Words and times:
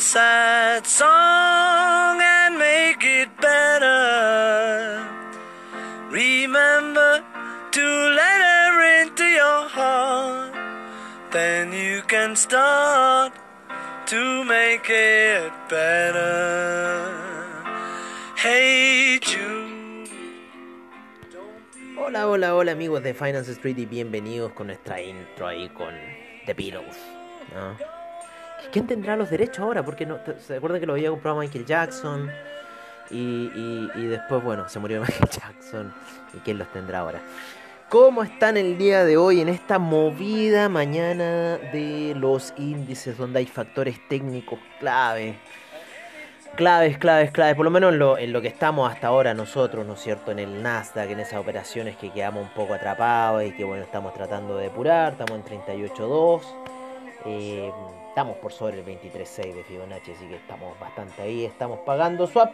sad 0.00 0.86
song 0.86 2.20
and 2.22 2.58
make 2.58 3.04
it 3.04 3.28
better. 3.38 5.04
Remember 6.10 7.22
to 7.70 7.86
let 8.16 8.40
her 8.40 9.02
into 9.02 9.24
your 9.24 9.68
heart. 9.68 10.54
Then 11.30 11.72
you 11.72 12.02
can 12.08 12.34
start 12.34 13.34
to 14.06 14.44
make 14.44 14.88
it 14.88 15.52
better. 15.68 17.12
Hey 18.36 19.20
Jude. 19.20 20.08
Hola, 21.98 22.26
hola, 22.26 22.54
hola 22.54 22.72
amigos 22.72 23.02
de 23.02 23.12
Finance 23.12 23.52
Street 23.52 23.78
y 23.78 23.84
bienvenidos 23.84 24.52
con 24.52 24.68
nuestra 24.68 25.00
intro 25.02 25.46
ahí 25.46 25.68
con 25.68 25.94
The 26.46 26.54
Beatles. 26.54 26.96
¿no? 27.54 27.99
¿Quién 28.72 28.86
tendrá 28.86 29.16
los 29.16 29.30
derechos 29.30 29.60
ahora? 29.60 29.84
Porque 29.84 30.06
no, 30.06 30.18
se 30.38 30.56
acuerdan 30.56 30.80
que 30.80 30.86
lo 30.86 30.92
había 30.94 31.10
comprado 31.10 31.38
Michael 31.38 31.66
Jackson 31.66 32.30
y, 33.10 33.90
y, 33.96 34.06
después, 34.06 34.42
bueno, 34.42 34.68
se 34.68 34.78
murió 34.78 35.00
Michael 35.06 35.30
Jackson 35.30 35.92
y 36.34 36.38
quién 36.38 36.58
los 36.58 36.70
tendrá 36.72 37.00
ahora. 37.00 37.20
¿Cómo 37.88 38.22
están 38.22 38.56
el 38.56 38.78
día 38.78 39.04
de 39.04 39.16
hoy 39.16 39.40
en 39.40 39.48
esta 39.48 39.80
movida 39.80 40.68
mañana 40.68 41.58
de 41.72 42.14
los 42.16 42.54
índices 42.56 43.18
donde 43.18 43.40
hay 43.40 43.46
factores 43.46 43.98
técnicos 44.08 44.60
clave? 44.78 45.34
Claves, 46.54 46.98
claves, 46.98 47.32
claves, 47.32 47.56
por 47.56 47.64
lo 47.64 47.70
menos 47.70 47.92
en 47.92 47.98
lo, 47.98 48.16
en 48.16 48.32
lo 48.32 48.40
que 48.42 48.48
estamos 48.48 48.92
hasta 48.92 49.08
ahora 49.08 49.34
nosotros, 49.34 49.84
¿no 49.86 49.94
es 49.94 50.00
cierto? 50.00 50.30
En 50.30 50.38
el 50.38 50.62
Nasdaq, 50.62 51.10
en 51.10 51.18
esas 51.20 51.40
operaciones 51.40 51.96
que 51.96 52.10
quedamos 52.10 52.44
un 52.44 52.54
poco 52.54 52.74
atrapados 52.74 53.44
y 53.44 53.52
que 53.52 53.64
bueno, 53.64 53.82
estamos 53.82 54.14
tratando 54.14 54.56
de 54.56 54.64
depurar, 54.64 55.12
estamos 55.12 55.32
en 55.32 55.44
38.2, 55.66 56.42
eh, 57.24 57.72
estamos 58.10 58.38
por 58.38 58.52
sobre 58.52 58.80
el 58.80 58.84
23.6 58.84 59.54
de 59.54 59.62
Fibonacci, 59.62 60.10
así 60.10 60.26
que 60.26 60.34
estamos 60.34 60.78
bastante 60.80 61.22
ahí, 61.22 61.44
estamos 61.44 61.78
pagando 61.86 62.26
swap, 62.26 62.52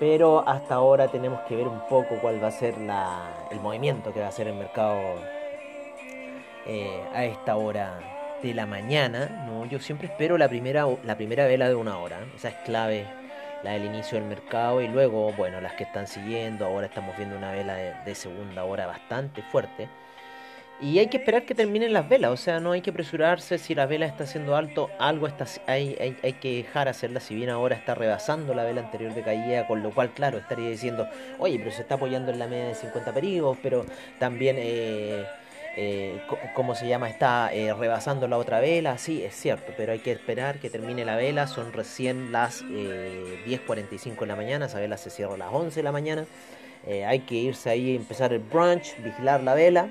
pero 0.00 0.46
hasta 0.48 0.74
ahora 0.74 1.06
tenemos 1.06 1.40
que 1.42 1.54
ver 1.54 1.68
un 1.68 1.78
poco 1.88 2.16
cuál 2.20 2.42
va 2.42 2.48
a 2.48 2.50
ser 2.50 2.76
la, 2.76 3.46
el 3.52 3.60
movimiento 3.60 4.12
que 4.12 4.18
va 4.18 4.26
a 4.26 4.28
hacer 4.30 4.48
el 4.48 4.54
mercado 4.54 4.98
eh, 6.66 7.04
a 7.14 7.24
esta 7.24 7.54
hora 7.54 8.00
de 8.42 8.52
la 8.52 8.66
mañana, 8.66 9.46
¿no? 9.46 9.64
Yo 9.66 9.78
siempre 9.78 10.08
espero 10.08 10.36
la 10.36 10.48
primera, 10.48 10.86
la 11.04 11.16
primera 11.16 11.46
vela 11.46 11.68
de 11.68 11.76
una 11.76 11.98
hora, 11.98 12.18
esa 12.34 12.48
es 12.48 12.56
clave, 12.64 13.06
la 13.62 13.70
del 13.70 13.84
inicio 13.84 14.18
del 14.18 14.26
mercado 14.26 14.80
y 14.80 14.88
luego, 14.88 15.32
bueno, 15.34 15.60
las 15.60 15.74
que 15.74 15.84
están 15.84 16.08
siguiendo, 16.08 16.66
ahora 16.66 16.88
estamos 16.88 17.16
viendo 17.16 17.36
una 17.36 17.52
vela 17.52 17.76
de 17.76 18.14
segunda 18.16 18.64
hora 18.64 18.86
bastante 18.86 19.40
fuerte. 19.42 19.88
Y 20.82 20.98
hay 20.98 21.06
que 21.06 21.18
esperar 21.18 21.44
que 21.44 21.54
terminen 21.54 21.92
las 21.92 22.08
velas, 22.08 22.32
o 22.32 22.36
sea, 22.36 22.58
no 22.58 22.72
hay 22.72 22.80
que 22.80 22.90
apresurarse 22.90 23.56
si 23.58 23.72
la 23.72 23.86
vela 23.86 24.04
está 24.04 24.24
haciendo 24.24 24.56
alto, 24.56 24.90
algo 24.98 25.28
está, 25.28 25.46
hay, 25.68 25.96
hay, 26.00 26.16
hay, 26.24 26.32
que 26.32 26.56
dejar 26.56 26.88
hacerla, 26.88 27.20
si 27.20 27.36
bien 27.36 27.50
ahora 27.50 27.76
está 27.76 27.94
rebasando 27.94 28.52
la 28.52 28.64
vela 28.64 28.80
anterior 28.80 29.14
de 29.14 29.22
caída, 29.22 29.68
con 29.68 29.80
lo 29.80 29.92
cual, 29.92 30.10
claro, 30.10 30.38
estaría 30.38 30.68
diciendo, 30.68 31.08
oye, 31.38 31.56
pero 31.58 31.70
se 31.70 31.82
está 31.82 31.94
apoyando 31.94 32.32
en 32.32 32.40
la 32.40 32.48
media 32.48 32.66
de 32.66 32.74
50 32.74 33.12
periodos, 33.12 33.58
pero 33.62 33.86
también... 34.18 34.56
Eh, 34.58 35.24
eh, 35.74 36.20
¿cómo 36.54 36.74
se 36.74 36.86
llama? 36.86 37.08
Está 37.08 37.50
eh, 37.54 37.72
rebasando 37.72 38.28
la 38.28 38.36
otra 38.36 38.60
vela, 38.60 38.98
sí, 38.98 39.24
es 39.24 39.34
cierto, 39.34 39.72
pero 39.74 39.92
hay 39.92 40.00
que 40.00 40.12
esperar 40.12 40.58
que 40.58 40.68
termine 40.68 41.02
la 41.06 41.16
vela, 41.16 41.46
son 41.46 41.72
recién 41.72 42.30
las 42.30 42.62
eh, 42.70 43.42
10.45 43.46 44.20
de 44.20 44.26
la 44.26 44.36
mañana, 44.36 44.66
esa 44.66 44.80
vela 44.80 44.98
se 44.98 45.08
cierra 45.08 45.32
a 45.32 45.38
las 45.38 45.48
11 45.50 45.76
de 45.76 45.82
la 45.82 45.92
mañana, 45.92 46.26
eh, 46.86 47.04
hay 47.04 47.20
que 47.20 47.36
irse 47.36 47.70
ahí, 47.70 47.94
empezar 47.94 48.32
el 48.32 48.40
brunch, 48.40 48.96
vigilar 49.02 49.42
la 49.42 49.54
vela. 49.54 49.88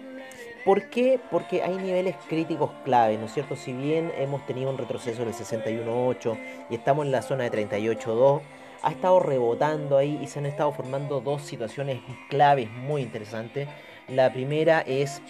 ¿Por 0.66 0.89
qué? 0.91 1.19
Porque 1.31 1.63
hay 1.63 1.75
niveles 1.77 2.16
críticos 2.29 2.69
clave, 2.85 3.17
¿no 3.17 3.25
es 3.25 3.33
cierto? 3.33 3.55
Si 3.55 3.73
bien 3.73 4.11
hemos 4.16 4.45
tenido 4.45 4.69
un 4.69 4.77
retroceso 4.77 5.25
del 5.25 5.33
61.8 5.33 6.38
y 6.69 6.75
estamos 6.75 7.05
en 7.05 7.11
la 7.11 7.23
zona 7.23 7.49
de 7.49 7.67
38.2, 7.67 8.41
ha 8.83 8.91
estado 8.91 9.19
rebotando 9.19 9.97
ahí 9.97 10.19
y 10.21 10.27
se 10.27 10.38
han 10.38 10.45
estado 10.45 10.71
formando 10.71 11.19
dos 11.19 11.41
situaciones 11.41 12.00
claves 12.29 12.69
muy 12.69 13.01
interesantes. 13.01 13.67
La 14.07 14.31
primera 14.31 14.81
es 14.81 15.21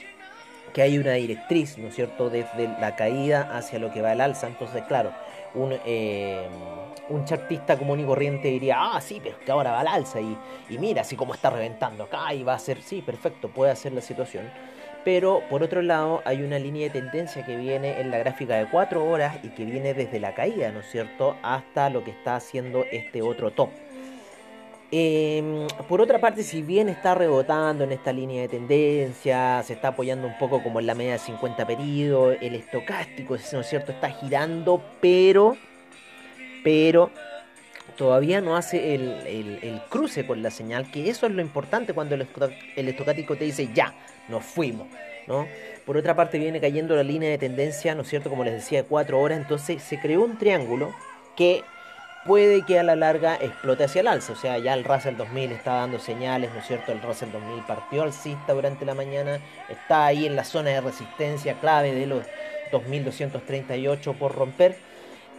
que 0.73 0.81
hay 0.81 0.97
una 0.97 1.13
directriz, 1.13 1.77
¿no 1.77 1.87
es 1.87 1.95
cierto?, 1.95 2.29
desde 2.29 2.67
la 2.79 2.95
caída 2.97 3.55
hacia 3.55 3.79
lo 3.79 3.91
que 3.91 4.01
va 4.01 4.11
al 4.11 4.21
alza. 4.21 4.47
Entonces, 4.47 4.83
claro, 4.83 5.13
un, 5.53 5.77
eh, 5.85 6.45
un 7.07 7.23
chartista 7.23 7.77
común 7.77 8.01
y 8.01 8.05
corriente 8.05 8.49
diría, 8.49 8.75
ah, 8.79 8.99
sí, 8.99 9.21
pero 9.23 9.37
es 9.37 9.45
que 9.45 9.51
ahora 9.51 9.71
va 9.71 9.79
al 9.79 9.87
alza 9.87 10.19
y, 10.19 10.37
y 10.69 10.77
mira, 10.77 11.01
así 11.01 11.15
como 11.15 11.33
está 11.33 11.49
reventando 11.49 12.03
acá 12.03 12.33
y 12.33 12.43
va 12.43 12.53
a 12.53 12.59
ser, 12.59 12.81
sí, 12.81 13.01
perfecto, 13.01 13.49
puede 13.49 13.71
hacer 13.71 13.93
la 13.93 14.01
situación. 14.01 14.49
Pero 15.03 15.41
por 15.49 15.63
otro 15.63 15.81
lado 15.81 16.21
hay 16.25 16.43
una 16.43 16.59
línea 16.59 16.83
de 16.83 17.01
tendencia 17.01 17.43
que 17.43 17.55
viene 17.55 17.99
en 17.99 18.11
la 18.11 18.19
gráfica 18.19 18.55
de 18.55 18.67
4 18.67 19.03
horas 19.03 19.37
y 19.43 19.49
que 19.49 19.65
viene 19.65 19.93
desde 19.93 20.19
la 20.19 20.35
caída, 20.35 20.71
¿no 20.71 20.81
es 20.81 20.91
cierto?, 20.91 21.37
hasta 21.41 21.89
lo 21.89 22.03
que 22.03 22.11
está 22.11 22.35
haciendo 22.35 22.85
este 22.91 23.21
otro 23.21 23.51
top. 23.51 23.69
Eh, 24.91 25.67
por 25.87 26.01
otra 26.01 26.19
parte, 26.19 26.43
si 26.43 26.61
bien 26.61 26.89
está 26.89 27.15
rebotando 27.15 27.85
en 27.85 27.93
esta 27.93 28.11
línea 28.11 28.41
de 28.41 28.49
tendencia, 28.49 29.63
se 29.63 29.73
está 29.73 29.87
apoyando 29.89 30.27
un 30.27 30.37
poco 30.37 30.61
como 30.61 30.81
en 30.81 30.85
la 30.85 30.93
media 30.93 31.13
de 31.13 31.19
50 31.19 31.65
periodos, 31.65 32.37
el 32.41 32.55
estocástico, 32.55 33.37
¿no 33.53 33.61
es 33.61 33.67
cierto?, 33.67 33.93
está 33.93 34.09
girando, 34.11 34.83
pero, 34.99 35.55
pero 36.63 37.09
todavía 38.01 38.41
no 38.41 38.57
hace 38.57 38.95
el, 38.95 39.11
el, 39.61 39.79
cruce 39.87 40.25
con 40.25 40.41
la 40.41 40.49
señal, 40.49 40.89
que 40.89 41.07
eso 41.07 41.27
es 41.27 41.33
lo 41.33 41.39
importante 41.43 41.93
cuando 41.93 42.15
el, 42.15 42.27
el 42.75 42.89
estocástico 42.89 43.35
te 43.35 43.45
dice 43.45 43.69
ya, 43.75 43.93
nos 44.27 44.43
fuimos, 44.43 44.87
¿no? 45.27 45.45
Por 45.85 45.97
otra 45.97 46.15
parte 46.15 46.39
viene 46.39 46.59
cayendo 46.59 46.95
la 46.95 47.03
línea 47.03 47.29
de 47.29 47.37
tendencia, 47.37 47.93
¿no 47.93 48.01
es 48.01 48.07
cierto?, 48.07 48.31
como 48.31 48.43
les 48.43 48.55
decía, 48.55 48.81
de 48.81 48.87
4 48.87 49.19
horas, 49.19 49.37
entonces 49.37 49.83
se 49.83 49.99
creó 49.99 50.23
un 50.23 50.35
triángulo 50.39 50.95
que 51.35 51.63
puede 52.25 52.65
que 52.65 52.79
a 52.79 52.83
la 52.83 52.95
larga 52.95 53.35
explote 53.35 53.83
hacia 53.83 54.01
el 54.01 54.07
alza. 54.07 54.33
O 54.33 54.35
sea, 54.35 54.57
ya 54.57 54.73
el 54.73 54.83
Russell 54.83 55.15
2000 55.15 55.51
está 55.51 55.73
dando 55.73 55.99
señales, 55.99 56.51
¿no 56.55 56.59
es 56.59 56.65
cierto? 56.65 56.91
El 56.91 57.03
Russell 57.03 57.29
2000 57.31 57.65
partió 57.65 58.01
alcista 58.01 58.53
durante 58.53 58.83
la 58.83 58.95
mañana, 58.95 59.39
está 59.69 60.07
ahí 60.07 60.25
en 60.25 60.35
la 60.35 60.43
zona 60.43 60.71
de 60.71 60.81
resistencia 60.81 61.53
clave 61.59 61.93
de 61.93 62.07
los 62.07 62.23
2238 62.71 64.13
por 64.13 64.33
romper. 64.33 64.89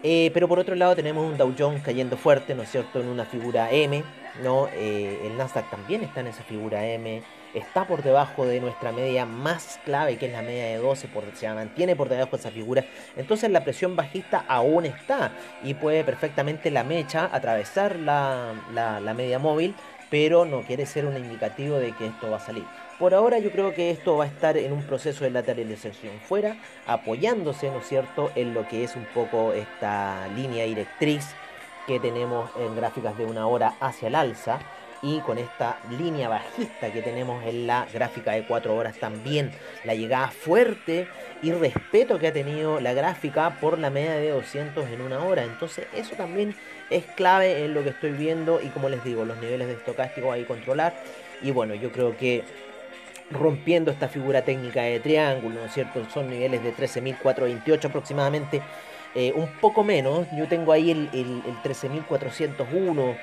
Eh, 0.02 0.30
pero 0.34 0.48
por 0.48 0.58
otro 0.58 0.74
lado 0.74 0.96
tenemos 0.96 1.24
un 1.24 1.38
Dow 1.38 1.54
Jones 1.56 1.82
cayendo 1.82 2.16
fuerte, 2.16 2.54
¿no 2.54 2.62
es 2.62 2.70
cierto? 2.70 3.00
En 3.00 3.08
una 3.08 3.24
figura 3.24 3.70
M, 3.70 4.02
¿no? 4.42 4.68
Eh, 4.74 5.20
el 5.24 5.36
Nasdaq 5.36 5.70
también 5.70 6.02
está 6.02 6.20
en 6.20 6.28
esa 6.28 6.42
figura 6.42 6.84
M 6.86 7.22
está 7.54 7.86
por 7.86 8.02
debajo 8.02 8.46
de 8.46 8.60
nuestra 8.60 8.92
media 8.92 9.26
más 9.26 9.78
clave, 9.84 10.16
que 10.16 10.26
es 10.26 10.32
la 10.32 10.42
media 10.42 10.66
de 10.66 10.76
12, 10.76 11.08
por, 11.08 11.24
se 11.34 11.48
mantiene 11.48 11.96
por 11.96 12.08
debajo 12.08 12.32
de 12.32 12.40
esa 12.40 12.50
figura. 12.50 12.84
Entonces 13.16 13.50
la 13.50 13.64
presión 13.64 13.96
bajista 13.96 14.44
aún 14.48 14.86
está 14.86 15.32
y 15.62 15.74
puede 15.74 16.04
perfectamente 16.04 16.70
la 16.70 16.84
mecha 16.84 17.28
atravesar 17.32 17.96
la, 17.98 18.54
la, 18.72 19.00
la 19.00 19.14
media 19.14 19.38
móvil, 19.38 19.74
pero 20.10 20.44
no 20.44 20.62
quiere 20.62 20.86
ser 20.86 21.06
un 21.06 21.16
indicativo 21.16 21.78
de 21.78 21.92
que 21.92 22.06
esto 22.06 22.30
va 22.30 22.36
a 22.36 22.40
salir. 22.40 22.64
Por 23.02 23.14
ahora 23.14 23.40
yo 23.40 23.50
creo 23.50 23.74
que 23.74 23.90
esto 23.90 24.16
va 24.16 24.26
a 24.26 24.28
estar 24.28 24.56
en 24.56 24.70
un 24.72 24.84
proceso 24.84 25.24
de 25.24 25.30
lateralización 25.30 26.20
fuera, 26.20 26.54
apoyándose, 26.86 27.68
¿no 27.68 27.78
es 27.78 27.88
cierto?, 27.88 28.30
en 28.36 28.54
lo 28.54 28.68
que 28.68 28.84
es 28.84 28.94
un 28.94 29.06
poco 29.06 29.52
esta 29.52 30.28
línea 30.36 30.66
directriz 30.66 31.26
que 31.88 31.98
tenemos 31.98 32.48
en 32.56 32.76
gráficas 32.76 33.18
de 33.18 33.24
una 33.24 33.48
hora 33.48 33.74
hacia 33.80 34.06
el 34.06 34.14
alza 34.14 34.60
y 35.02 35.18
con 35.18 35.38
esta 35.38 35.80
línea 35.98 36.28
bajista 36.28 36.92
que 36.92 37.02
tenemos 37.02 37.44
en 37.44 37.66
la 37.66 37.88
gráfica 37.92 38.30
de 38.34 38.46
4 38.46 38.72
horas 38.72 38.96
también. 38.98 39.50
La 39.82 39.96
llegada 39.96 40.28
fuerte 40.28 41.08
y 41.42 41.50
respeto 41.50 42.20
que 42.20 42.28
ha 42.28 42.32
tenido 42.32 42.78
la 42.78 42.92
gráfica 42.92 43.58
por 43.60 43.80
la 43.80 43.90
media 43.90 44.12
de 44.12 44.30
200 44.30 44.88
en 44.90 45.00
una 45.00 45.24
hora. 45.24 45.42
Entonces 45.42 45.88
eso 45.92 46.14
también 46.14 46.54
es 46.88 47.04
clave 47.16 47.64
en 47.64 47.74
lo 47.74 47.82
que 47.82 47.88
estoy 47.88 48.12
viendo 48.12 48.60
y 48.62 48.68
como 48.68 48.88
les 48.88 49.02
digo 49.02 49.24
los 49.24 49.38
niveles 49.38 49.66
de 49.66 49.74
estocástico 49.74 50.30
hay 50.30 50.42
que 50.42 50.46
controlar. 50.46 50.94
Y 51.42 51.50
bueno 51.50 51.74
yo 51.74 51.90
creo 51.90 52.16
que 52.16 52.44
rompiendo 53.32 53.90
esta 53.90 54.08
figura 54.08 54.42
técnica 54.42 54.82
de 54.82 55.00
triángulo, 55.00 55.60
¿no 55.60 55.66
es 55.66 55.72
cierto? 55.72 56.08
Son 56.10 56.28
niveles 56.28 56.62
de 56.62 56.74
13.428 56.74 57.86
aproximadamente, 57.86 58.62
eh, 59.14 59.32
un 59.34 59.48
poco 59.60 59.84
menos, 59.84 60.26
yo 60.36 60.48
tengo 60.48 60.72
ahí 60.72 60.90
el, 60.90 61.08
el, 61.12 61.42
el 61.46 61.56
13.401, 61.62 63.16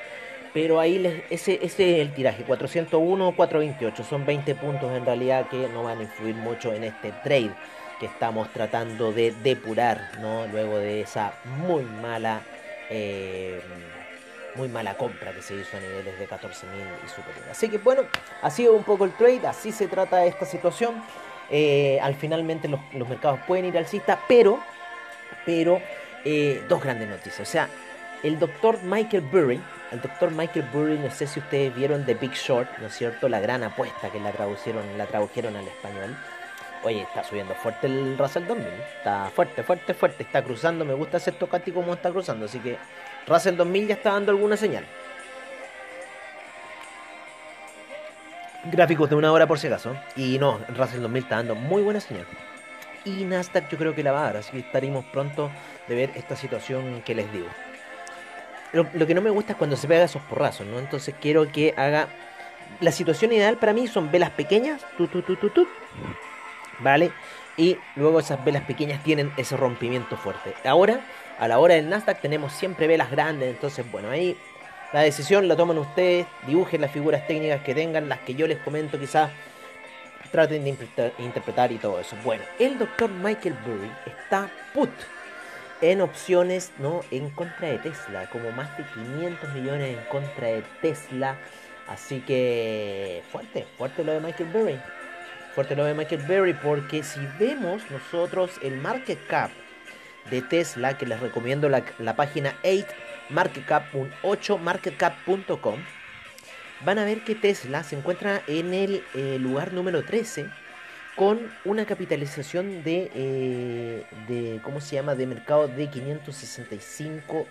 pero 0.53 0.79
ahí 0.79 0.99
les, 0.99 1.23
ese, 1.29 1.59
ese 1.63 1.95
es 1.95 2.01
el 2.01 2.13
tiraje, 2.13 2.43
401, 2.43 3.35
428, 3.35 4.03
son 4.03 4.25
20 4.25 4.55
puntos 4.55 4.91
en 4.95 5.05
realidad 5.05 5.47
que 5.49 5.67
no 5.69 5.83
van 5.83 5.99
a 5.99 6.03
influir 6.03 6.35
mucho 6.35 6.73
en 6.73 6.83
este 6.83 7.11
trade 7.23 7.51
que 7.99 8.05
estamos 8.05 8.51
tratando 8.53 9.11
de 9.11 9.31
depurar, 9.43 10.11
¿no? 10.21 10.47
Luego 10.47 10.77
de 10.77 11.01
esa 11.01 11.33
muy 11.45 11.83
mala... 11.83 12.41
Eh, 12.89 13.61
muy 14.55 14.67
mala 14.67 14.95
compra 14.95 15.31
que 15.31 15.41
se 15.41 15.55
hizo 15.55 15.77
a 15.77 15.79
niveles 15.79 16.17
de 16.17 16.27
14.000 16.27 16.45
y 17.05 17.09
superior. 17.09 17.45
Así 17.49 17.69
que 17.69 17.77
bueno, 17.77 18.03
ha 18.41 18.49
sido 18.49 18.73
un 18.73 18.83
poco 18.83 19.05
el 19.05 19.13
trade, 19.13 19.45
así 19.47 19.71
se 19.71 19.87
trata 19.87 20.25
esta 20.25 20.45
situación. 20.45 21.03
Eh, 21.51 21.99
al 22.01 22.15
finalmente 22.15 22.67
los, 22.67 22.79
los, 22.93 23.09
mercados 23.09 23.39
pueden 23.47 23.65
ir 23.65 23.77
alcista, 23.77 24.19
pero, 24.27 24.59
pero 25.45 25.81
eh, 26.23 26.63
dos 26.67 26.81
grandes 26.83 27.09
noticias. 27.09 27.47
O 27.47 27.51
sea, 27.51 27.69
el 28.21 28.37
doctor 28.37 28.83
Michael 28.83 29.23
Burry, 29.31 29.61
el 29.91 30.01
doctor 30.01 30.31
Michael 30.31 30.67
Burry, 30.73 30.99
no 30.99 31.09
sé 31.09 31.25
si 31.25 31.39
ustedes 31.39 31.73
vieron 31.73 32.05
The 32.05 32.13
Big 32.15 32.33
Short, 32.33 32.69
¿no 32.79 32.87
es 32.87 32.93
cierto? 32.95 33.29
La 33.29 33.39
gran 33.39 33.63
apuesta 33.63 34.09
que 34.11 34.19
la 34.19 34.31
traducieron, 34.31 34.83
la 34.97 35.05
tradujeron 35.05 35.55
al 35.55 35.67
español. 35.67 36.15
Oye, 36.83 37.01
está 37.01 37.23
subiendo 37.23 37.55
fuerte 37.55 37.87
el 37.87 38.17
Russell 38.17 38.45
2000. 38.45 38.67
Está 38.97 39.29
fuerte, 39.33 39.63
fuerte, 39.63 39.93
fuerte. 39.93 40.23
Está 40.23 40.43
cruzando. 40.43 40.85
Me 40.85 40.93
gusta 40.93 41.17
ese 41.17 41.33
tocati 41.33 41.71
como 41.71 41.93
está 41.93 42.09
cruzando. 42.09 42.45
Así 42.45 42.59
que 42.59 42.77
Russell 43.27 43.55
2000 43.55 43.87
ya 43.87 43.95
está 43.95 44.13
dando 44.13 44.31
alguna 44.31 44.57
señal. 44.57 44.85
Gráficos 48.65 49.09
de 49.09 49.15
una 49.15 49.31
hora 49.31 49.47
por 49.47 49.59
si 49.59 49.67
acaso. 49.67 49.95
Y 50.15 50.37
no, 50.39 50.59
Russell 50.69 51.01
2000 51.01 51.23
está 51.23 51.35
dando 51.37 51.55
muy 51.55 51.81
buena 51.81 51.99
señal. 51.99 52.25
Y 53.05 53.23
Nasdaq 53.25 53.69
yo 53.69 53.77
creo 53.77 53.95
que 53.95 54.03
la 54.03 54.11
va 54.11 54.21
a 54.21 54.23
dar. 54.23 54.37
Así 54.37 54.51
que 54.51 54.59
estaremos 54.59 55.05
pronto 55.05 55.49
de 55.87 55.95
ver 55.95 56.11
esta 56.15 56.35
situación 56.35 57.01
que 57.05 57.15
les 57.15 57.31
digo. 57.31 57.47
Lo, 58.73 59.07
que 59.07 59.15
no 59.15 59.21
me 59.21 59.31
gusta 59.31 59.53
es 59.53 59.57
cuando 59.57 59.75
se 59.75 59.87
pega 59.87 60.03
esos 60.03 60.21
porrazos, 60.23 60.67
¿no? 60.67 60.79
Entonces 60.79 61.15
quiero 61.19 61.51
que 61.51 61.73
haga... 61.77 62.07
La 62.81 62.91
situación 62.91 63.31
ideal 63.31 63.57
para 63.57 63.73
mí 63.73 63.87
son 63.87 64.11
velas 64.11 64.29
pequeñas. 64.29 64.85
Tu, 64.97 65.07
tu, 65.07 65.23
tu, 65.23 65.35
tu, 65.37 65.49
tu 65.49 65.67
¿vale? 66.79 67.11
Y 67.57 67.77
luego 67.95 68.19
esas 68.19 68.43
velas 68.43 68.63
pequeñas 68.63 69.03
tienen 69.03 69.31
ese 69.37 69.57
rompimiento 69.57 70.15
fuerte. 70.17 70.53
Ahora, 70.63 71.01
a 71.39 71.47
la 71.47 71.59
hora 71.59 71.75
del 71.75 71.89
Nasdaq 71.89 72.21
tenemos 72.21 72.53
siempre 72.53 72.87
velas 72.87 73.09
grandes, 73.09 73.49
entonces 73.49 73.89
bueno, 73.91 74.09
ahí 74.09 74.37
la 74.93 75.01
decisión 75.01 75.47
la 75.47 75.55
toman 75.55 75.77
ustedes, 75.77 76.27
dibujen 76.45 76.81
las 76.81 76.91
figuras 76.91 77.25
técnicas 77.27 77.61
que 77.61 77.73
tengan, 77.73 78.09
las 78.09 78.19
que 78.19 78.35
yo 78.35 78.47
les 78.47 78.57
comento 78.59 78.99
quizás 78.99 79.31
traten 80.31 80.63
de 80.63 80.77
interpretar, 81.17 81.71
y 81.71 81.77
todo 81.77 81.99
eso. 81.99 82.15
Bueno, 82.23 82.43
el 82.59 82.77
doctor 82.77 83.09
Michael 83.09 83.55
Burry 83.65 83.89
está 84.05 84.47
put 84.75 84.91
en 85.81 86.01
opciones, 86.01 86.71
¿no? 86.77 87.01
En 87.09 87.31
contra 87.31 87.69
de 87.69 87.79
Tesla, 87.79 88.29
como 88.29 88.51
más 88.51 88.77
de 88.77 88.83
500 88.83 89.53
millones 89.55 89.97
en 89.97 90.03
contra 90.05 90.47
de 90.47 90.63
Tesla. 90.81 91.35
Así 91.87 92.19
que 92.19 93.23
fuerte, 93.31 93.65
fuerte 93.77 94.03
lo 94.03 94.11
de 94.11 94.19
Michael 94.19 94.49
Burry 94.51 94.79
fuerte 95.59 95.75
lo 95.75 95.83
de 95.85 95.93
Michael 95.93 96.21
Berry, 96.27 96.53
porque 96.53 97.03
si 97.03 97.19
vemos 97.39 97.81
nosotros 97.89 98.51
el 98.61 98.77
market 98.77 99.19
cap 99.27 99.49
de 100.29 100.41
Tesla, 100.41 100.97
que 100.97 101.05
les 101.05 101.19
recomiendo 101.19 101.69
la, 101.69 102.15
página 102.15 102.55
8 102.63 102.85
market 103.29 103.65
cap, 103.65 103.83
8marketcap.com, 104.23 105.75
van 106.85 106.99
a 106.99 107.05
ver 107.05 107.23
que 107.23 107.35
Tesla 107.35 107.83
se 107.83 107.97
encuentra 107.97 108.41
en 108.47 108.73
el 108.73 109.03
eh, 109.13 109.37
lugar 109.39 109.73
número 109.73 110.03
13 110.03 110.47
con 111.15 111.51
una 111.65 111.85
capitalización 111.85 112.83
de, 112.83 113.11
eh, 113.13 114.05
de, 114.27 114.61
¿cómo 114.63 114.79
se 114.79 114.95
llama?, 114.95 115.15
de 115.15 115.27
mercado 115.27 115.67
de 115.67 115.87
565 115.87 117.45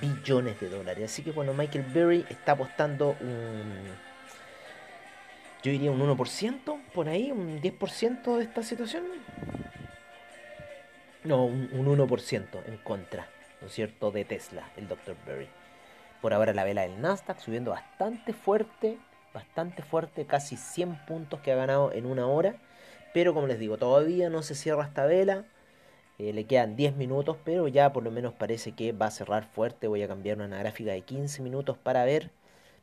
billones 0.00 0.58
de 0.60 0.70
dólares. 0.70 1.12
Así 1.12 1.22
que 1.22 1.30
bueno, 1.30 1.52
Michael 1.52 1.84
Berry 1.92 2.24
está 2.30 2.52
apostando 2.52 3.16
un 3.20 4.12
yo 5.62 5.70
diría 5.70 5.92
un 5.92 6.00
1%, 6.00 6.80
por 6.92 7.08
ahí, 7.08 7.30
un 7.30 7.60
10% 7.60 8.36
de 8.36 8.42
esta 8.42 8.62
situación. 8.64 9.04
No, 11.24 11.44
un, 11.44 11.70
1% 11.70 12.62
en 12.66 12.76
contra, 12.78 13.28
¿no 13.60 13.68
cierto?, 13.68 14.10
de 14.10 14.24
Tesla, 14.24 14.70
el 14.76 14.88
Dr. 14.88 15.16
Berry. 15.26 15.48
Por 16.20 16.34
ahora 16.34 16.52
la 16.52 16.64
vela 16.64 16.82
del 16.82 17.00
Nasdaq 17.00 17.38
subiendo 17.38 17.70
bastante 17.70 18.32
fuerte, 18.32 18.98
bastante 19.32 19.82
fuerte, 19.82 20.26
casi 20.26 20.56
100 20.56 21.06
puntos 21.06 21.40
que 21.40 21.52
ha 21.52 21.56
ganado 21.56 21.92
en 21.92 22.06
una 22.06 22.26
hora. 22.26 22.56
Pero 23.14 23.34
como 23.34 23.46
les 23.46 23.58
digo, 23.58 23.78
todavía 23.78 24.30
no 24.30 24.42
se 24.42 24.54
cierra 24.54 24.84
esta 24.84 25.06
vela. 25.06 25.44
Eh, 26.18 26.32
le 26.32 26.44
quedan 26.44 26.76
10 26.76 26.96
minutos, 26.96 27.36
pero 27.44 27.68
ya 27.68 27.92
por 27.92 28.02
lo 28.04 28.10
menos 28.10 28.34
parece 28.34 28.72
que 28.72 28.92
va 28.92 29.06
a 29.06 29.10
cerrar 29.10 29.44
fuerte. 29.44 29.88
Voy 29.88 30.02
a 30.02 30.08
cambiar 30.08 30.38
una 30.38 30.58
gráfica 30.58 30.92
de 30.92 31.02
15 31.02 31.42
minutos 31.42 31.78
para 31.78 32.04
ver 32.04 32.30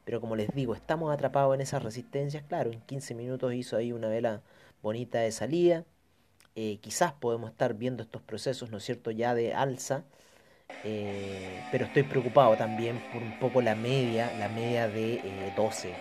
pero 0.10 0.22
como 0.22 0.36
les 0.36 0.50
digo, 0.56 0.74
estamos 0.74 1.14
atrapados 1.14 1.54
en 1.54 1.62
esas 1.62 1.84
resistencias. 1.84 2.44
Claro, 2.48 2.72
en 2.72 2.82
15 2.82 3.14
minutos 3.14 3.54
hizo 3.54 3.78
ahí 3.78 3.92
una 3.92 4.08
vela 4.10 4.42
bonita 4.82 5.20
de 5.20 5.32
salida. 5.32 5.86
Eh, 6.62 6.78
quizás 6.82 7.14
podemos 7.14 7.52
estar 7.52 7.74
viendo 7.74 8.04
estos 8.04 8.22
procesos, 8.22 8.70
¿no 8.70 8.80
es 8.80 8.84
cierto?, 8.84 9.12
ya 9.12 9.34
de 9.34 9.54
alza. 9.54 10.04
Eh, 10.84 11.64
pero 11.72 11.86
estoy 11.86 12.04
preocupado 12.04 12.58
también 12.58 13.02
por 13.14 13.24
un 13.24 13.40
poco 13.40 13.62
la 13.62 13.76
media, 13.76 14.30
la 14.38 14.50
media 14.50 14.90
de 14.90 15.22
12, 15.56 15.90
eh, 15.92 15.94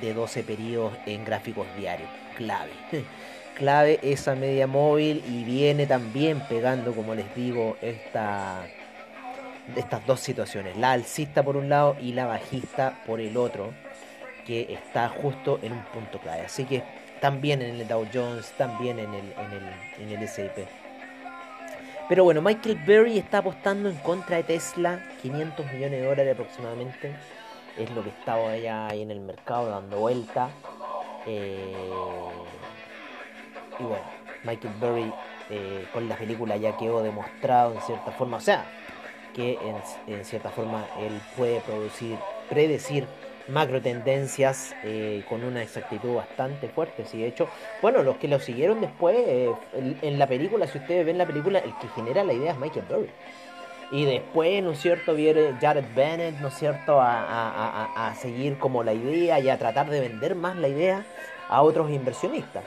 de 0.00 0.14
12 0.14 0.42
periodos 0.42 0.94
en 1.04 1.22
gráficos 1.26 1.66
diarios. 1.76 2.08
Clave. 2.34 2.70
Clave 3.58 4.00
esa 4.02 4.34
media 4.34 4.66
móvil 4.66 5.22
y 5.28 5.44
viene 5.44 5.86
también 5.86 6.40
pegando, 6.48 6.94
como 6.94 7.14
les 7.14 7.34
digo, 7.34 7.76
esta 7.82 8.66
estas 9.76 10.06
dos 10.06 10.20
situaciones, 10.20 10.78
la 10.78 10.92
alcista 10.92 11.42
por 11.42 11.58
un 11.58 11.68
lado 11.68 11.94
y 12.00 12.14
la 12.14 12.24
bajista 12.24 13.02
por 13.06 13.20
el 13.20 13.36
otro, 13.36 13.74
que 14.46 14.72
está 14.72 15.10
justo 15.10 15.58
en 15.62 15.72
un 15.72 15.84
punto 15.84 16.18
clave. 16.20 16.40
Así 16.40 16.64
que 16.64 16.82
también 17.20 17.62
en 17.62 17.80
el 17.80 17.88
Dow 17.88 18.06
Jones, 18.12 18.52
también 18.56 18.98
en 18.98 19.12
el, 19.14 19.32
en 19.32 19.52
el, 19.52 20.02
en 20.02 20.16
el 20.16 20.22
S&P. 20.24 20.66
Pero 22.08 22.24
bueno, 22.24 22.42
Michael 22.42 22.76
Berry 22.86 23.18
está 23.18 23.38
apostando 23.38 23.88
en 23.88 23.96
contra 23.96 24.36
de 24.36 24.42
Tesla, 24.42 25.00
500 25.22 25.72
millones 25.72 26.00
de 26.00 26.06
dólares 26.06 26.34
aproximadamente. 26.34 27.16
Es 27.78 27.90
lo 27.92 28.02
que 28.02 28.10
estaba 28.10 28.50
allá 28.50 28.88
ahí 28.88 29.02
en 29.02 29.10
el 29.10 29.20
mercado 29.20 29.70
dando 29.70 29.98
vuelta. 29.98 30.50
Eh, 31.26 31.72
y 33.78 33.82
bueno, 33.82 34.04
Michael 34.44 34.74
Berry 34.78 35.12
eh, 35.50 35.86
con 35.92 36.08
la 36.08 36.16
película 36.16 36.56
ya 36.56 36.76
quedó 36.76 37.02
demostrado 37.02 37.74
en 37.74 37.80
cierta 37.80 38.12
forma. 38.12 38.36
O 38.36 38.40
sea, 38.40 38.66
que 39.34 39.58
en, 40.06 40.24
cierta 40.24 40.50
forma 40.50 40.86
él 41.00 41.20
puede 41.36 41.60
producir, 41.60 42.18
predecir 42.48 43.06
macro 43.48 43.80
tendencias 43.80 44.74
eh, 44.84 45.24
con 45.28 45.44
una 45.44 45.62
exactitud 45.62 46.14
bastante 46.14 46.68
fuerte. 46.68 47.04
Sí, 47.04 47.18
de 47.18 47.28
hecho, 47.28 47.48
bueno, 47.82 48.02
los 48.02 48.16
que 48.16 48.28
lo 48.28 48.38
siguieron 48.38 48.80
después 48.80 49.16
eh, 49.18 49.52
en, 50.02 50.18
la 50.18 50.26
película, 50.26 50.66
si 50.66 50.78
ustedes 50.78 51.04
ven 51.04 51.18
la 51.18 51.26
película, 51.26 51.58
el 51.58 51.74
que 51.78 51.88
genera 51.88 52.24
la 52.24 52.32
idea 52.32 52.52
es 52.52 52.58
Michael 52.58 52.86
Burry. 52.88 53.10
Y 53.90 54.06
después, 54.06 54.62
¿no 54.62 54.72
es 54.72 54.80
cierto?, 54.80 55.14
viene 55.14 55.54
Jared 55.60 55.84
Bennett, 55.94 56.40
¿no 56.40 56.48
es 56.48 56.54
cierto?, 56.54 57.00
a, 57.00 58.08
a, 58.08 58.14
seguir 58.14 58.58
como 58.58 58.82
la 58.82 58.94
idea 58.94 59.38
y 59.40 59.50
a 59.50 59.58
tratar 59.58 59.90
de 59.90 60.00
vender 60.00 60.34
más 60.34 60.56
la 60.56 60.68
idea 60.68 61.04
a 61.48 61.62
otros 61.62 61.90
inversionistas. 61.90 62.64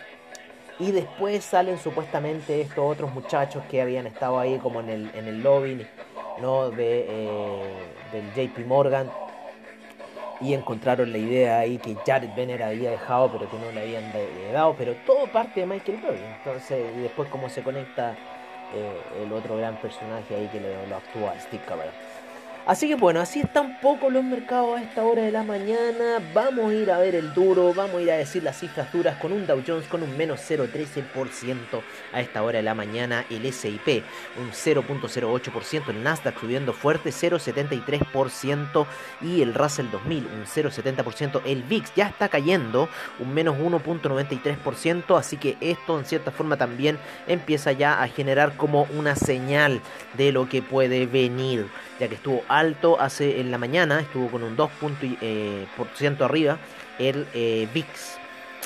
Y 0.80 0.92
después 0.92 1.44
salen 1.44 1.80
supuestamente 1.80 2.62
estos 2.62 2.86
otros 2.86 3.12
muchachos 3.12 3.64
que 3.70 3.82
habían 3.82 4.06
estado 4.06 4.40
ahí 4.40 4.60
como 4.60 4.80
en 4.80 4.90
el, 4.90 5.12
en 5.16 5.28
el 5.28 5.42
lobby 5.42 5.88
¿no? 6.40 6.70
de, 6.70 7.06
eh, 7.10 7.64
del 8.12 8.50
JP 8.50 8.60
Morgan 8.68 9.10
y 10.40 10.54
encontraron 10.54 11.12
la 11.12 11.18
idea 11.18 11.60
ahí 11.60 11.80
que 11.80 11.96
Jared 12.06 12.30
Benner 12.36 12.64
había 12.64 12.92
dejado 12.92 13.32
pero 13.32 13.50
que 13.50 13.58
no 13.58 13.72
le 13.72 13.82
habían 13.82 14.12
dado, 14.54 14.76
pero 14.76 14.96
todo 14.98 15.32
parte 15.32 15.62
de 15.62 15.66
Michael 15.66 15.98
Burry. 15.98 16.26
Entonces, 16.26 16.96
y 16.96 17.02
después 17.02 17.30
cómo 17.30 17.50
se 17.50 17.64
conecta 17.64 18.20
eh, 18.70 19.24
el 19.24 19.32
otro 19.34 19.56
gran 19.58 19.78
personaje 19.78 20.36
ahí 20.36 20.50
que 20.50 20.60
lo, 20.60 20.86
lo 20.86 20.96
actúa, 20.96 21.40
Steve 21.40 21.64
Carell. 21.66 21.92
Así 22.68 22.90
que 22.90 22.96
bueno, 22.96 23.22
así 23.22 23.40
están 23.40 23.66
un 23.66 23.80
poco 23.80 24.10
los 24.10 24.26
mercados 24.26 24.78
a 24.78 24.84
esta 24.84 25.06
hora 25.06 25.22
de 25.22 25.32
la 25.32 25.42
mañana. 25.42 26.22
Vamos 26.34 26.70
a 26.70 26.74
ir 26.74 26.92
a 26.92 26.98
ver 26.98 27.16
el 27.16 27.34
duro, 27.34 27.74
vamos 27.74 27.96
a 27.96 28.02
ir 28.02 28.12
a 28.12 28.18
decir 28.18 28.44
las 28.44 28.60
cifras 28.60 28.92
duras 28.92 29.16
con 29.22 29.32
un 29.32 29.48
Dow 29.48 29.64
Jones 29.66 29.88
con 29.88 30.04
un 30.04 30.18
menos 30.18 30.42
0,13% 30.42 31.82
a 32.12 32.20
esta 32.20 32.44
hora 32.44 32.58
de 32.58 32.64
la 32.64 32.76
mañana. 32.76 33.24
El 33.30 33.50
SIP 33.54 34.04
un 34.38 34.52
0,08%, 34.52 35.92
el 35.92 36.04
Nasdaq 36.04 36.38
subiendo 36.42 36.74
fuerte 36.74 37.12
0,73% 37.12 38.86
y 39.22 39.42
el 39.42 39.54
Russell 39.54 39.90
2000 39.90 40.26
un 40.26 40.44
0,70%. 40.46 41.44
El 41.46 41.64
VIX 41.64 41.96
ya 41.96 42.08
está 42.08 42.28
cayendo 42.28 42.90
un 43.20 43.34
menos 43.34 43.56
1,93%, 43.56 45.18
así 45.18 45.38
que 45.38 45.56
esto 45.62 45.98
en 45.98 46.04
cierta 46.04 46.32
forma 46.32 46.58
también 46.58 47.00
empieza 47.28 47.72
ya 47.72 48.04
a 48.04 48.10
generar 48.10 48.58
como 48.58 48.90
una 48.94 49.16
señal 49.16 49.80
de 50.18 50.34
lo 50.34 50.50
que 50.50 50.62
puede 50.62 51.06
venir 51.06 51.70
ya 52.00 52.08
que 52.08 52.16
estuvo 52.16 52.44
alto 52.60 53.00
hace 53.00 53.40
en 53.40 53.52
la 53.52 53.58
mañana, 53.58 54.00
estuvo 54.00 54.30
con 54.30 54.44
un 54.44 54.58
2% 54.58 54.70
eh, 55.22 55.66
por 55.76 55.88
ciento 55.96 56.26
arriba 56.26 56.58
el 57.00 57.28
eh, 57.34 57.68
VIX. 57.74 58.18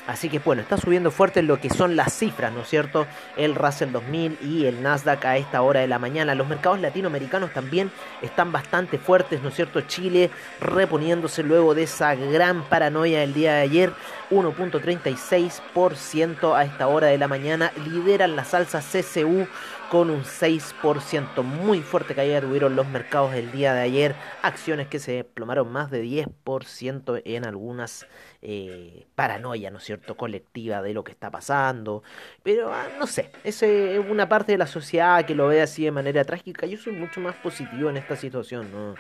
Así 0.08 0.30
que 0.30 0.40
bueno, 0.40 0.64
está 0.64 0.78
subiendo 0.78 1.12
fuerte 1.12 1.44
lo 1.44 1.62
que 1.62 1.70
son 1.70 1.96
las 1.96 2.12
cifras, 2.14 2.52
¿no 2.52 2.62
es 2.62 2.68
cierto? 2.68 3.06
El 3.38 3.54
Russell 3.54 3.92
2000 3.92 4.40
y 4.42 4.66
el 4.66 4.82
Nasdaq 4.82 5.24
a 5.26 5.38
esta 5.38 5.62
hora 5.62 5.82
de 5.82 5.88
la 5.88 6.00
mañana. 6.00 6.34
Los 6.34 6.48
mercados 6.48 6.82
latinoamericanos 6.82 7.54
también 7.54 7.92
están 8.22 8.52
bastante 8.52 8.98
fuertes, 8.98 9.44
¿no 9.44 9.50
es 9.50 9.56
cierto? 9.56 9.82
Chile 9.82 10.32
reponiéndose 10.60 11.44
luego 11.44 11.76
de 11.76 11.84
esa 11.84 12.16
gran 12.16 12.64
paranoia 12.64 13.20
del 13.20 13.36
día 13.36 13.54
de 13.54 13.62
ayer. 13.62 13.94
1.36% 14.32 16.56
a 16.56 16.64
esta 16.64 16.88
hora 16.88 17.06
de 17.08 17.20
la 17.20 17.28
mañana. 17.28 17.72
Lideran 17.86 18.36
las 18.36 18.56
alzas 18.56 18.84
CCU 18.86 19.48
con 19.92 20.10
un 20.10 20.24
6%. 20.24 21.44
Muy 21.44 21.82
fuerte 21.82 22.16
caída 22.16 22.40
tuvieron 22.40 22.78
los 22.78 22.88
mercados 22.88 23.34
el 23.34 23.52
día 23.52 23.74
de 23.74 23.82
ayer. 23.82 24.16
Acciones 24.42 24.88
que 24.88 25.00
se 25.00 25.12
desplomaron 25.12 25.70
más 25.70 25.92
de 25.92 26.02
10% 26.02 27.22
en 27.26 27.46
algunas 27.46 28.08
eh, 28.42 29.06
paranoia, 29.16 29.70
¿no 29.70 29.80
es 29.80 29.84
cierto?, 29.84 30.16
colectiva 30.16 30.82
de 30.82 30.94
lo 30.94 31.04
que 31.04 31.12
está 31.12 31.30
pasando. 31.30 32.04
Pero 32.42 32.74
ah, 32.74 32.88
no 32.98 33.06
sé, 33.06 33.32
es 33.44 33.62
una 34.10 34.30
parte 34.30 34.54
de 34.54 34.60
la 34.60 34.68
sociedad 34.68 35.26
que 35.26 35.36
lo 35.36 35.48
ve 35.48 35.62
así 35.62 35.84
de 35.84 35.92
manera 35.92 36.24
trágica. 36.24 36.66
Yo 36.66 36.78
soy 36.78 36.94
mucho 36.94 37.20
más 37.20 37.36
positivo 37.36 37.90
en 37.90 37.98
esta 37.98 38.16
situación, 38.16 38.72
¿no? 38.72 38.96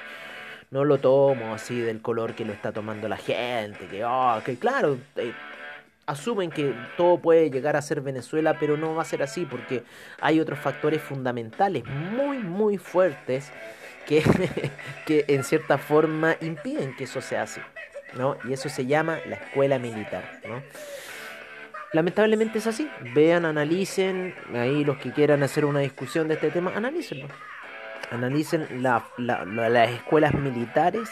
No 0.71 0.83
lo 0.83 0.97
tomo 0.97 1.53
así 1.53 1.79
del 1.79 2.01
color 2.01 2.35
que 2.35 2.43
lo 2.43 2.51
está 2.51 2.73
tomando 2.73 3.07
la 3.07 3.17
gente, 3.17 3.87
que, 3.87 4.03
oh, 4.03 4.41
que 4.43 4.57
claro, 4.57 4.97
eh, 5.15 5.31
asumen 6.11 6.49
que 6.49 6.73
todo 6.97 7.17
puede 7.17 7.49
llegar 7.49 7.75
a 7.75 7.81
ser 7.81 8.01
Venezuela, 8.01 8.57
pero 8.59 8.77
no 8.77 8.95
va 8.95 9.01
a 9.01 9.05
ser 9.05 9.23
así 9.23 9.45
porque 9.45 9.83
hay 10.19 10.39
otros 10.39 10.59
factores 10.59 11.01
fundamentales 11.01 11.83
muy, 11.85 12.39
muy 12.39 12.77
fuertes 12.77 13.51
que, 14.05 14.23
que 15.05 15.25
en 15.27 15.43
cierta 15.43 15.77
forma 15.77 16.35
impiden 16.41 16.95
que 16.95 17.05
eso 17.05 17.21
sea 17.21 17.43
así. 17.43 17.61
¿no? 18.17 18.37
Y 18.43 18.53
eso 18.53 18.69
se 18.69 18.85
llama 18.85 19.19
la 19.25 19.35
escuela 19.35 19.79
militar. 19.79 20.39
¿no? 20.47 20.61
Lamentablemente 21.93 22.59
es 22.59 22.67
así. 22.67 22.89
Vean, 23.13 23.45
analicen, 23.45 24.33
ahí 24.53 24.83
los 24.83 24.97
que 24.97 25.11
quieran 25.11 25.43
hacer 25.43 25.65
una 25.65 25.79
discusión 25.79 26.27
de 26.27 26.35
este 26.35 26.49
tema, 26.51 26.71
analícenlo. 26.75 27.27
Analicen 28.11 28.81
la, 28.81 29.05
las 29.17 29.89
escuelas 29.91 30.33
militares 30.33 31.09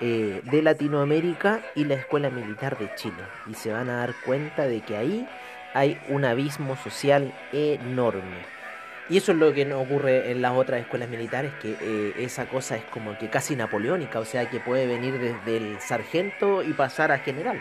eh, 0.00 0.40
de 0.44 0.62
Latinoamérica 0.62 1.60
y 1.74 1.84
la 1.84 1.94
escuela 1.94 2.30
militar 2.30 2.78
de 2.78 2.94
Chile. 2.94 3.22
Y 3.46 3.54
se 3.54 3.72
van 3.72 3.88
a 3.90 3.98
dar 3.98 4.14
cuenta 4.24 4.66
de 4.66 4.80
que 4.80 4.96
ahí 4.96 5.28
hay 5.74 6.00
un 6.08 6.24
abismo 6.24 6.76
social 6.76 7.32
enorme. 7.52 8.60
Y 9.08 9.16
eso 9.16 9.32
es 9.32 9.38
lo 9.38 9.52
que 9.52 9.64
no 9.64 9.80
ocurre 9.80 10.30
en 10.30 10.40
las 10.40 10.52
otras 10.52 10.80
escuelas 10.80 11.08
militares, 11.08 11.52
que 11.60 11.76
eh, 11.80 12.14
esa 12.18 12.46
cosa 12.46 12.76
es 12.76 12.84
como 12.84 13.18
que 13.18 13.28
casi 13.28 13.56
napoleónica, 13.56 14.20
o 14.20 14.24
sea 14.24 14.48
que 14.48 14.60
puede 14.60 14.86
venir 14.86 15.18
desde 15.18 15.56
el 15.56 15.80
sargento 15.80 16.62
y 16.62 16.72
pasar 16.72 17.10
a 17.10 17.18
general. 17.18 17.60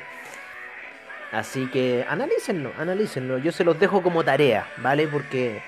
Así 1.31 1.67
que 1.67 2.05
analícenlo, 2.07 2.71
analícenlo. 2.77 3.37
Yo 3.39 3.51
se 3.51 3.63
los 3.63 3.79
dejo 3.79 4.01
como 4.01 4.23
tarea, 4.23 4.67
¿vale? 4.77 5.07
Porque 5.07 5.61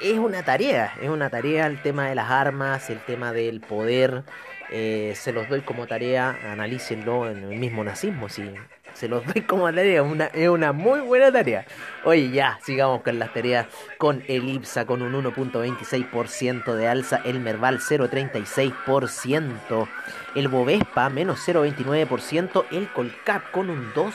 es 0.00 0.18
una 0.18 0.42
tarea, 0.42 0.94
es 1.00 1.08
una 1.08 1.30
tarea 1.30 1.66
el 1.66 1.80
tema 1.82 2.08
de 2.08 2.14
las 2.14 2.30
armas, 2.30 2.90
el 2.90 3.00
tema 3.00 3.32
del 3.32 3.60
poder. 3.60 4.24
Eh, 4.70 5.12
se 5.16 5.32
los 5.32 5.48
doy 5.48 5.60
como 5.60 5.86
tarea, 5.86 6.38
analícenlo 6.50 7.30
en 7.30 7.44
el 7.44 7.58
mismo 7.58 7.84
nazismo, 7.84 8.28
sí. 8.28 8.52
Se 8.94 9.08
los 9.08 9.24
doy 9.26 9.42
como 9.42 9.72
tarea, 9.72 10.02
una, 10.02 10.26
es 10.26 10.48
una 10.48 10.72
muy 10.72 11.00
buena 11.00 11.32
tarea. 11.32 11.64
Oye, 12.04 12.30
ya, 12.30 12.58
sigamos 12.62 13.02
con 13.02 13.18
las 13.18 13.32
tareas. 13.32 13.66
Con 13.98 14.22
el 14.28 14.48
IPSA 14.48 14.86
con 14.86 15.02
un 15.02 15.12
1.26% 15.24 16.74
de 16.74 16.88
alza, 16.88 17.20
el 17.24 17.40
Merval 17.40 17.80
0.36%, 17.80 19.88
el 20.34 20.48
Bovespa 20.48 21.08
menos 21.08 21.40
0.29%, 21.46 22.66
el 22.70 22.88
Colcap 22.88 23.50
con 23.50 23.70
un 23.70 23.92
2%. 23.92 24.12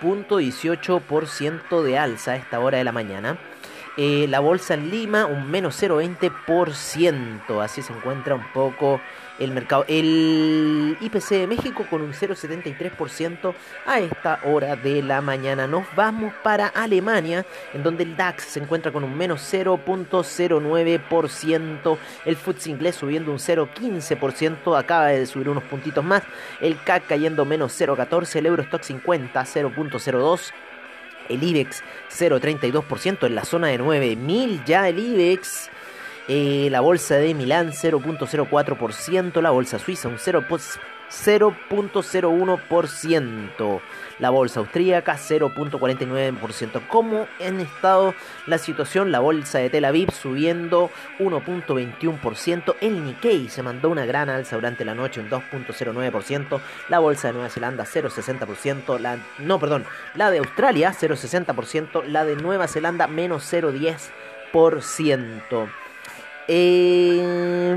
.18% 0.00 1.82
de 1.82 1.98
alza 1.98 2.32
a 2.32 2.36
esta 2.36 2.60
hora 2.60 2.78
de 2.78 2.84
la 2.84 2.92
mañana. 2.92 3.38
Eh, 3.96 4.26
la 4.28 4.40
bolsa 4.40 4.74
en 4.74 4.90
Lima 4.90 5.26
un 5.26 5.50
menos 5.50 5.80
0,20%. 5.82 7.62
Así 7.62 7.82
se 7.82 7.92
encuentra 7.92 8.34
un 8.34 8.52
poco 8.52 9.00
el 9.40 9.50
mercado. 9.52 9.84
El 9.88 10.96
IPC 11.00 11.30
de 11.30 11.46
México 11.46 11.86
con 11.90 12.02
un 12.02 12.12
0,73% 12.12 13.54
a 13.86 13.98
esta 13.98 14.40
hora 14.44 14.76
de 14.76 15.02
la 15.02 15.20
mañana. 15.20 15.66
Nos 15.66 15.84
vamos 15.96 16.32
para 16.42 16.68
Alemania, 16.68 17.44
en 17.74 17.82
donde 17.82 18.04
el 18.04 18.16
DAX 18.16 18.44
se 18.44 18.60
encuentra 18.60 18.92
con 18.92 19.02
un 19.02 19.16
menos 19.16 19.40
0,09%. 19.52 21.98
El 22.24 22.36
FTSE 22.36 22.70
inglés 22.70 22.94
subiendo 22.96 23.32
un 23.32 23.38
0,15%. 23.38 24.78
Acaba 24.78 25.08
de 25.08 25.26
subir 25.26 25.48
unos 25.48 25.64
puntitos 25.64 26.04
más. 26.04 26.22
El 26.60 26.80
CAC 26.82 27.08
cayendo 27.08 27.44
menos 27.44 27.72
0,14%. 27.80 28.36
El 28.36 28.46
Eurostock 28.46 28.82
50 28.82 29.42
0,02% 29.42 30.52
el 31.30 31.42
IBEX 31.42 31.82
0,32% 32.10 33.26
en 33.26 33.34
la 33.34 33.44
zona 33.44 33.68
de 33.68 33.78
9000 33.78 34.64
ya 34.64 34.88
el 34.88 34.98
IBEX. 34.98 35.70
Eh, 36.28 36.68
la 36.70 36.80
bolsa 36.80 37.16
de 37.16 37.34
Milán 37.34 37.72
0.04%, 37.72 39.40
la 39.40 39.50
bolsa 39.50 39.78
suiza 39.78 40.08
un 40.08 40.18
0.01%, 41.10 43.80
la 44.18 44.30
bolsa 44.30 44.60
austríaca 44.60 45.16
0.49%. 45.16 46.80
¿Cómo 46.88 47.26
en 47.38 47.60
estado 47.60 48.14
la 48.46 48.56
situación? 48.58 49.12
La 49.12 49.20
bolsa 49.20 49.58
de 49.58 49.68
Tel 49.70 49.84
Aviv 49.84 50.10
subiendo 50.12 50.90
1.21%, 51.18 52.74
el 52.80 53.04
Nikkei 53.04 53.48
se 53.48 53.62
mandó 53.62 53.90
una 53.90 54.06
gran 54.06 54.30
alza 54.30 54.56
durante 54.56 54.84
la 54.84 54.94
noche 54.94 55.20
un 55.20 55.28
2.09%, 55.28 56.60
la 56.88 57.00
bolsa 57.00 57.28
de 57.28 57.34
Nueva 57.34 57.50
Zelanda 57.50 57.84
0.60%, 57.84 58.98
la 58.98 59.18
no, 59.38 59.58
perdón, 59.58 59.84
la 60.14 60.30
de 60.30 60.38
Australia 60.38 60.94
0.60%, 60.98 62.04
la 62.04 62.24
de 62.24 62.36
Nueva 62.36 62.66
Zelanda 62.68 63.06
menos 63.06 63.52
0.10%. 63.52 65.68
Eh, 66.52 67.76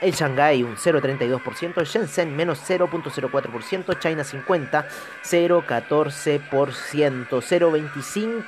el 0.00 0.12
Shanghai 0.12 0.62
un 0.62 0.76
0,32%, 0.76 1.84
Shenzhen 1.84 2.36
menos 2.36 2.60
0.04%, 2.68 3.98
China 3.98 4.22
50 4.24 4.88
0,14%, 5.22 7.28
0,25 7.28 8.44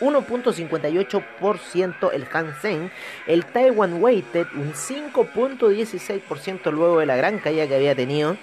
1.58% 0.00 2.12
el 2.12 2.26
Hansen, 2.32 2.90
el 3.26 3.44
Taiwan 3.46 4.02
Weighted 4.02 4.46
un 4.54 4.74
5.16% 4.74 6.70
luego 6.70 7.00
de 7.00 7.06
la 7.06 7.16
gran 7.16 7.38
caída 7.38 7.66
que 7.66 7.74
había 7.74 7.96
tenido, 7.96 8.36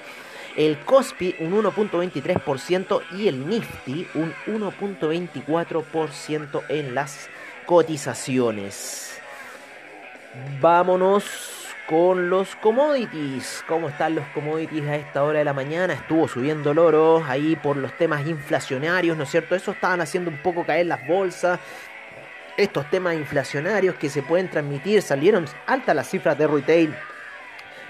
el 0.58 0.77
Kospi 0.79 1.34
un 1.39 1.53
1.23% 1.53 3.01
y 3.17 3.29
el 3.29 3.48
Nifty 3.48 4.05
un 4.15 4.34
1.24% 4.48 6.63
en 6.67 6.93
las 6.93 7.29
cotizaciones. 7.65 9.17
Vámonos 10.60 11.61
con 11.91 12.29
los 12.29 12.55
commodities. 12.55 13.65
¿Cómo 13.67 13.89
están 13.89 14.15
los 14.15 14.25
commodities 14.27 14.88
a 14.88 14.95
esta 14.95 15.24
hora 15.25 15.39
de 15.39 15.43
la 15.45 15.51
mañana? 15.51 15.91
Estuvo 15.91 16.25
subiendo 16.25 16.71
el 16.71 16.79
oro 16.79 17.21
ahí 17.27 17.57
por 17.57 17.75
los 17.75 17.91
temas 17.98 18.25
inflacionarios, 18.25 19.17
¿no 19.17 19.24
es 19.24 19.29
cierto? 19.29 19.55
Eso 19.55 19.71
estaban 19.71 20.00
haciendo 20.00 20.31
un 20.31 20.38
poco 20.38 20.65
caer 20.65 20.86
las 20.86 21.05
bolsas. 21.05 21.60
Estos 22.55 22.89
temas 22.89 23.15
inflacionarios 23.15 23.95
que 23.95 24.10
se 24.10 24.24
pueden 24.24 24.50
transmitir 24.50 25.01
salieron 25.01 25.45
altas 25.67 25.93
las 25.93 26.10
cifras 26.10 26.38
de 26.38 26.48
retail 26.48 26.95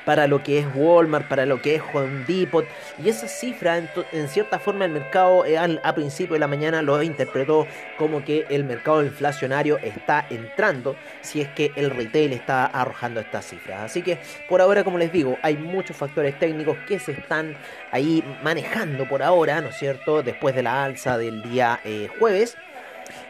para 0.05 0.27
lo 0.27 0.43
que 0.43 0.59
es 0.59 0.65
Walmart, 0.75 1.27
para 1.27 1.45
lo 1.45 1.61
que 1.61 1.75
es 1.75 1.81
Home 1.93 2.25
Depot. 2.27 2.65
Y 3.03 3.09
esa 3.09 3.27
cifra, 3.27 3.77
en, 3.77 4.27
cierta 4.27 4.59
forma, 4.59 4.85
el 4.85 4.91
mercado 4.91 5.45
eh, 5.45 5.57
a 5.57 5.95
principio 5.95 6.33
de 6.33 6.39
la 6.39 6.47
mañana 6.47 6.81
lo 6.81 7.01
interpretó 7.01 7.67
como 7.97 8.23
que 8.23 8.45
el 8.49 8.63
mercado 8.63 9.03
inflacionario 9.03 9.77
está 9.79 10.25
entrando, 10.29 10.95
si 11.21 11.41
es 11.41 11.47
que 11.49 11.71
el 11.75 11.89
retail 11.89 12.33
está 12.33 12.65
arrojando 12.65 13.19
estas 13.19 13.45
cifras. 13.45 13.81
Así 13.81 14.01
que 14.01 14.19
por 14.49 14.61
ahora, 14.61 14.83
como 14.83 14.97
les 14.97 15.11
digo, 15.11 15.37
hay 15.41 15.57
muchos 15.57 15.95
factores 15.95 16.37
técnicos 16.39 16.77
que 16.87 16.99
se 16.99 17.11
están 17.11 17.55
ahí 17.91 18.23
manejando 18.43 19.07
por 19.07 19.23
ahora, 19.23 19.61
¿no 19.61 19.69
es 19.69 19.77
cierto? 19.77 20.23
Después 20.23 20.55
de 20.55 20.63
la 20.63 20.83
alza 20.83 21.17
del 21.17 21.41
día 21.43 21.79
eh, 21.83 22.09
jueves. 22.19 22.57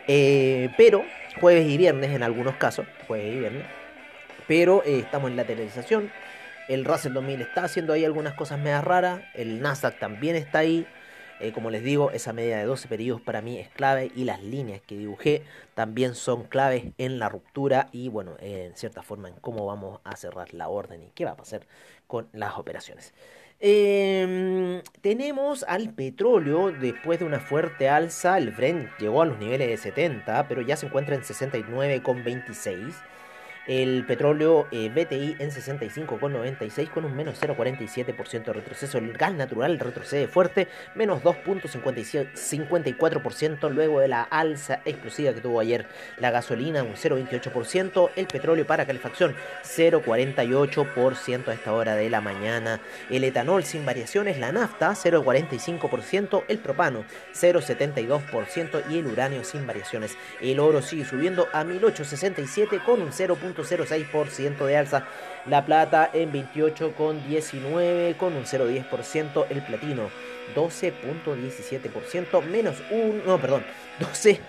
Eh, 0.08 0.70
pero 0.78 1.04
jueves 1.40 1.68
y 1.68 1.78
viernes 1.78 2.12
en 2.12 2.24
algunos 2.24 2.56
casos, 2.56 2.86
jueves 3.08 3.36
y 3.36 3.40
viernes. 3.40 3.64
Pero 4.48 4.84
estamos 4.84 5.32
en 5.32 5.38
la 5.38 5.46
televisación 5.46 6.12
el 6.74 6.86
Russell 6.86 7.14
2000 7.14 7.42
está 7.42 7.64
haciendo 7.66 7.94
ahí 7.94 8.06
algunas 8.06 8.34
cosas 8.34 8.60
medio 8.60 8.82
raras. 8.82 9.22
El 9.34 9.62
Nasdaq 9.62 10.00
también 10.00 10.36
está 10.36 10.60
ahí. 10.60 10.88
Eh, 11.42 11.52
como 11.54 11.72
les 11.72 11.84
digo, 11.84 12.12
esa 12.12 12.34
media 12.34 12.58
de 12.58 12.66
12 12.66 12.88
periodos 12.88 13.22
para 13.22 13.42
mí 13.42 13.58
es 13.58 13.68
clave 13.70 14.12
y 14.16 14.26
las 14.26 14.44
líneas 14.44 14.80
que 14.82 14.96
dibujé 14.96 15.42
también 15.74 16.14
son 16.14 16.44
claves 16.44 16.84
en 17.00 17.18
la 17.18 17.30
ruptura 17.30 17.90
y 17.92 18.10
bueno, 18.10 18.36
en 18.40 18.76
cierta 18.78 19.02
forma 19.02 19.28
en 19.28 19.34
cómo 19.42 19.66
vamos 19.66 20.00
a 20.04 20.16
cerrar 20.16 20.54
la 20.54 20.70
orden 20.70 21.02
y 21.02 21.10
qué 21.16 21.26
va 21.26 21.32
a 21.32 21.38
pasar 21.38 21.66
con 22.06 22.28
las 22.32 22.60
operaciones. 22.60 23.14
Em, 23.60 24.82
tenemos 25.02 25.64
al 25.68 25.94
petróleo 25.94 26.72
después 26.72 27.20
de 27.20 27.26
una 27.26 27.40
fuerte 27.40 27.90
alza, 27.90 28.38
el 28.38 28.52
Brent 28.52 28.90
llegó 29.00 29.22
a 29.24 29.26
los 29.26 29.40
niveles 29.40 29.68
de 29.68 29.78
70, 29.78 30.48
pero 30.48 30.62
ya 30.62 30.76
se 30.78 30.86
encuentra 30.88 31.16
en 31.16 31.24
69,26. 31.24 32.94
El 33.68 34.08
petróleo 34.08 34.68
eh, 34.72 34.90
BTI 34.90 35.36
en 35.38 35.52
65,96 35.52 36.90
con 36.90 37.06
un 37.06 37.16
menos 37.16 37.40
0,47% 37.40 38.46
de 38.46 38.54
retroceso. 38.54 38.98
El 38.98 39.14
gas 39.14 39.34
natural 39.34 39.78
retrocede 39.78 40.28
fuerte, 40.28 40.68
menos 40.96 41.22
2,54% 41.22 43.70
luego 43.70 44.00
de 44.00 44.08
la 44.08 44.24
alza 44.24 44.82
explosiva 44.84 45.32
que 45.34 45.42
tuvo 45.42 45.60
ayer. 45.60 45.86
La 46.18 46.32
gasolina 46.32 46.82
un 46.82 46.96
0,28%. 46.96 48.10
El 48.16 48.26
petróleo 48.26 48.66
para 48.66 48.88
calefacción 48.88 49.36
0,48% 49.64 51.50
a 51.50 51.54
esta 51.54 51.74
hora 51.74 51.96
de 51.96 52.10
la 52.10 52.20
mañana. 52.20 52.82
El 53.12 53.24
etanol 53.24 53.64
sin 53.64 53.86
variaciones, 53.86 54.40
la 54.40 54.52
nafta 54.52 54.94
0,45%. 54.94 56.46
El 56.48 56.58
propano 56.58 57.06
0,72% 57.36 58.86
y 58.90 58.98
el 58.98 59.06
uranio 59.06 59.44
sin 59.44 59.68
variaciones. 59.68 60.18
El 60.42 60.60
oro 60.60 60.82
sigue 60.82 61.06
subiendo 61.06 61.48
a 61.54 61.64
1867 61.64 62.80
con 62.84 63.04
un 63.04 63.12
0. 63.12 63.38
0.06% 63.56 64.66
de 64.66 64.78
alza. 64.78 65.06
La 65.48 65.66
plata 65.66 66.10
en 66.14 66.32
28,19 66.32 68.18
con 68.18 68.34
un 68.34 68.44
0.10%. 68.44 69.46
El 69.50 69.62
platino 69.64 70.10
12.17%. 70.56 72.44
Menos 72.46 72.82
un... 72.92 73.24
No, 73.26 73.40
perdón. 73.40 73.64
12... 74.00 74.40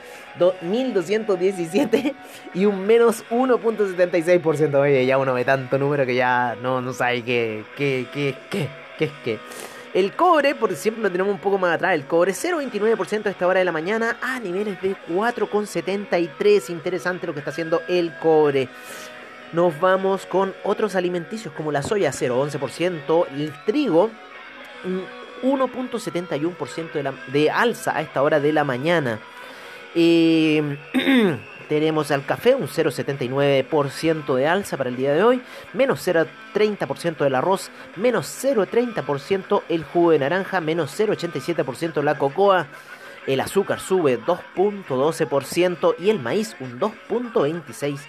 1217 0.62 2.14
y 2.54 2.64
un 2.64 2.86
menos 2.86 3.24
1.76%. 3.30 4.74
Oye, 4.76 5.06
ya 5.06 5.18
uno 5.18 5.34
ve 5.34 5.44
tanto 5.44 5.78
número 5.78 6.06
que 6.06 6.14
ya 6.14 6.56
no, 6.62 6.80
no 6.80 6.92
sabe 6.92 7.22
qué, 7.22 7.64
qué, 7.76 8.06
qué, 8.12 8.34
qué, 8.50 8.68
qué 8.98 9.04
es 9.04 9.12
qué. 9.24 9.38
El 9.94 10.12
cobre, 10.12 10.54
por 10.54 10.74
siempre 10.74 11.02
lo 11.02 11.10
tenemos 11.10 11.34
un 11.34 11.40
poco 11.40 11.58
más 11.58 11.74
atrás, 11.74 11.94
el 11.94 12.06
cobre 12.06 12.32
0,29% 12.32 13.26
a 13.26 13.30
esta 13.30 13.46
hora 13.46 13.58
de 13.58 13.66
la 13.66 13.72
mañana 13.72 14.16
a 14.22 14.40
niveles 14.40 14.80
de 14.80 14.96
4,73. 15.08 16.70
Interesante 16.70 17.26
lo 17.26 17.34
que 17.34 17.40
está 17.40 17.50
haciendo 17.50 17.82
el 17.88 18.16
cobre. 18.18 18.68
Nos 19.52 19.78
vamos 19.80 20.24
con 20.24 20.54
otros 20.64 20.94
alimenticios 20.96 21.52
como 21.52 21.70
la 21.70 21.82
soya 21.82 22.10
0,11%, 22.10 23.26
el 23.32 23.52
trigo 23.66 24.10
1.71% 25.42 26.92
de, 26.92 27.12
de 27.30 27.50
alza 27.50 27.94
a 27.94 28.00
esta 28.00 28.22
hora 28.22 28.40
de 28.40 28.52
la 28.52 28.64
mañana. 28.64 29.20
Eh, 29.94 30.78
tenemos 31.72 32.10
al 32.10 32.26
café 32.26 32.54
un 32.54 32.68
0,79% 32.68 34.34
de 34.34 34.46
alza 34.46 34.76
para 34.76 34.90
el 34.90 34.96
día 34.96 35.14
de 35.14 35.22
hoy, 35.22 35.42
menos 35.72 36.06
0,30% 36.06 37.16
del 37.24 37.34
arroz, 37.34 37.70
menos 37.96 38.26
0,30% 38.26 39.62
el 39.70 39.82
jugo 39.82 40.10
de 40.10 40.18
naranja, 40.18 40.60
menos 40.60 41.00
0,87% 41.00 42.02
la 42.02 42.18
cocoa. 42.18 42.66
El 43.26 43.40
azúcar 43.40 43.80
sube 43.80 44.20
2.12% 44.20 45.94
y 45.98 46.10
el 46.10 46.18
maíz 46.18 46.56
un 46.60 46.78
2.26%. 46.78 48.00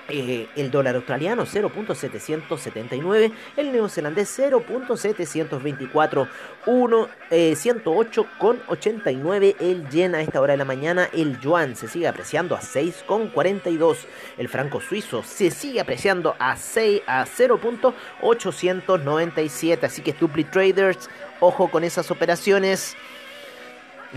Eh, 0.10 0.48
el 0.56 0.72
dólar 0.72 0.96
australiano 0.96 1.46
0.779, 1.46 3.34
el 3.58 3.74
neozelandés 3.74 4.40
0.724, 4.40 6.30
1, 6.66 7.10
eh, 7.30 7.52
108,89 7.54 9.56
el 9.60 9.90
yen 9.90 10.16
a 10.16 10.22
esta 10.22 10.40
hora 10.40 10.54
de 10.54 10.58
la 10.58 10.64
mañana, 10.66 11.10
el 11.14 11.38
yuan 11.42 11.76
se 11.76 11.90
sigue 11.90 12.08
apreciando 12.08 12.56
a 12.56 12.62
6,42, 12.62 14.08
el 14.38 14.48
franco 14.48 14.80
suizo 14.80 15.24
se 15.24 15.52
sigue 15.52 15.82
apreciando 15.82 16.38
a, 16.40 16.56
6, 16.56 17.02
a 17.06 17.26
0.897, 17.26 19.84
así 19.84 20.02
que 20.02 20.14
Stupid 20.14 20.46
Traders, 20.48 21.10
ojo 21.42 21.70
con 21.70 21.84
esas 21.84 22.10
operaciones. 22.12 22.96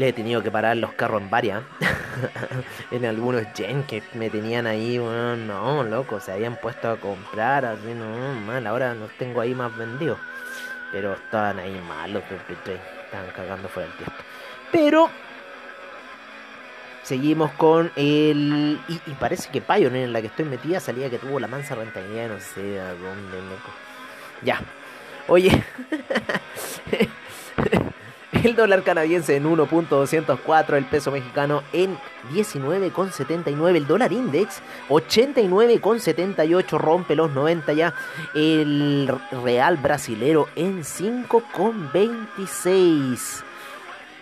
Le 0.00 0.08
he 0.08 0.12
tenido 0.14 0.42
que 0.42 0.50
parar 0.50 0.78
los 0.78 0.94
carros 0.94 1.20
en 1.20 1.28
varias. 1.28 1.62
en 2.90 3.04
algunos 3.04 3.52
yen 3.52 3.82
que 3.82 4.02
me 4.14 4.30
tenían 4.30 4.66
ahí, 4.66 4.96
bueno, 4.96 5.36
no, 5.36 5.84
loco, 5.84 6.20
se 6.20 6.32
habían 6.32 6.56
puesto 6.56 6.88
a 6.90 6.96
comprar, 6.96 7.66
así, 7.66 7.92
no, 7.92 8.40
mal, 8.46 8.66
ahora 8.66 8.94
los 8.94 9.10
tengo 9.18 9.42
ahí 9.42 9.54
más 9.54 9.76
vendidos. 9.76 10.16
Pero 10.90 11.12
estaban 11.12 11.58
ahí 11.58 11.78
malos, 11.86 12.22
estaban 12.30 13.30
cagando 13.36 13.68
fuera 13.68 13.90
del 13.90 13.98
tiempo. 13.98 14.14
Pero 14.72 15.10
seguimos 17.02 17.52
con 17.52 17.92
el. 17.94 18.80
Y, 18.88 19.10
parece 19.20 19.50
que 19.50 19.60
Pioneer 19.60 20.04
en 20.04 20.14
la 20.14 20.22
que 20.22 20.28
estoy 20.28 20.46
metida 20.46 20.80
salía 20.80 21.10
que 21.10 21.18
tuvo 21.18 21.38
la 21.38 21.46
mansa 21.46 21.74
rentabilidad, 21.74 22.30
no 22.30 22.40
sé 22.40 22.80
a 22.80 22.94
dónde, 22.94 23.36
loco. 23.36 23.70
Ya. 24.40 24.62
Oye. 25.28 25.62
el 28.44 28.56
dólar 28.56 28.82
canadiense 28.82 29.36
en 29.36 29.44
1.204, 29.44 30.76
el 30.76 30.86
peso 30.86 31.10
mexicano 31.10 31.62
en 31.72 31.98
19,79, 32.32 33.76
el 33.76 33.86
dólar 33.86 34.12
index 34.12 34.60
89,78, 34.88 36.78
rompe 36.78 37.16
los 37.16 37.30
90 37.32 37.72
ya, 37.72 37.94
el 38.34 39.10
real 39.44 39.76
brasilero 39.76 40.48
en 40.56 40.82
5,26 40.82 43.44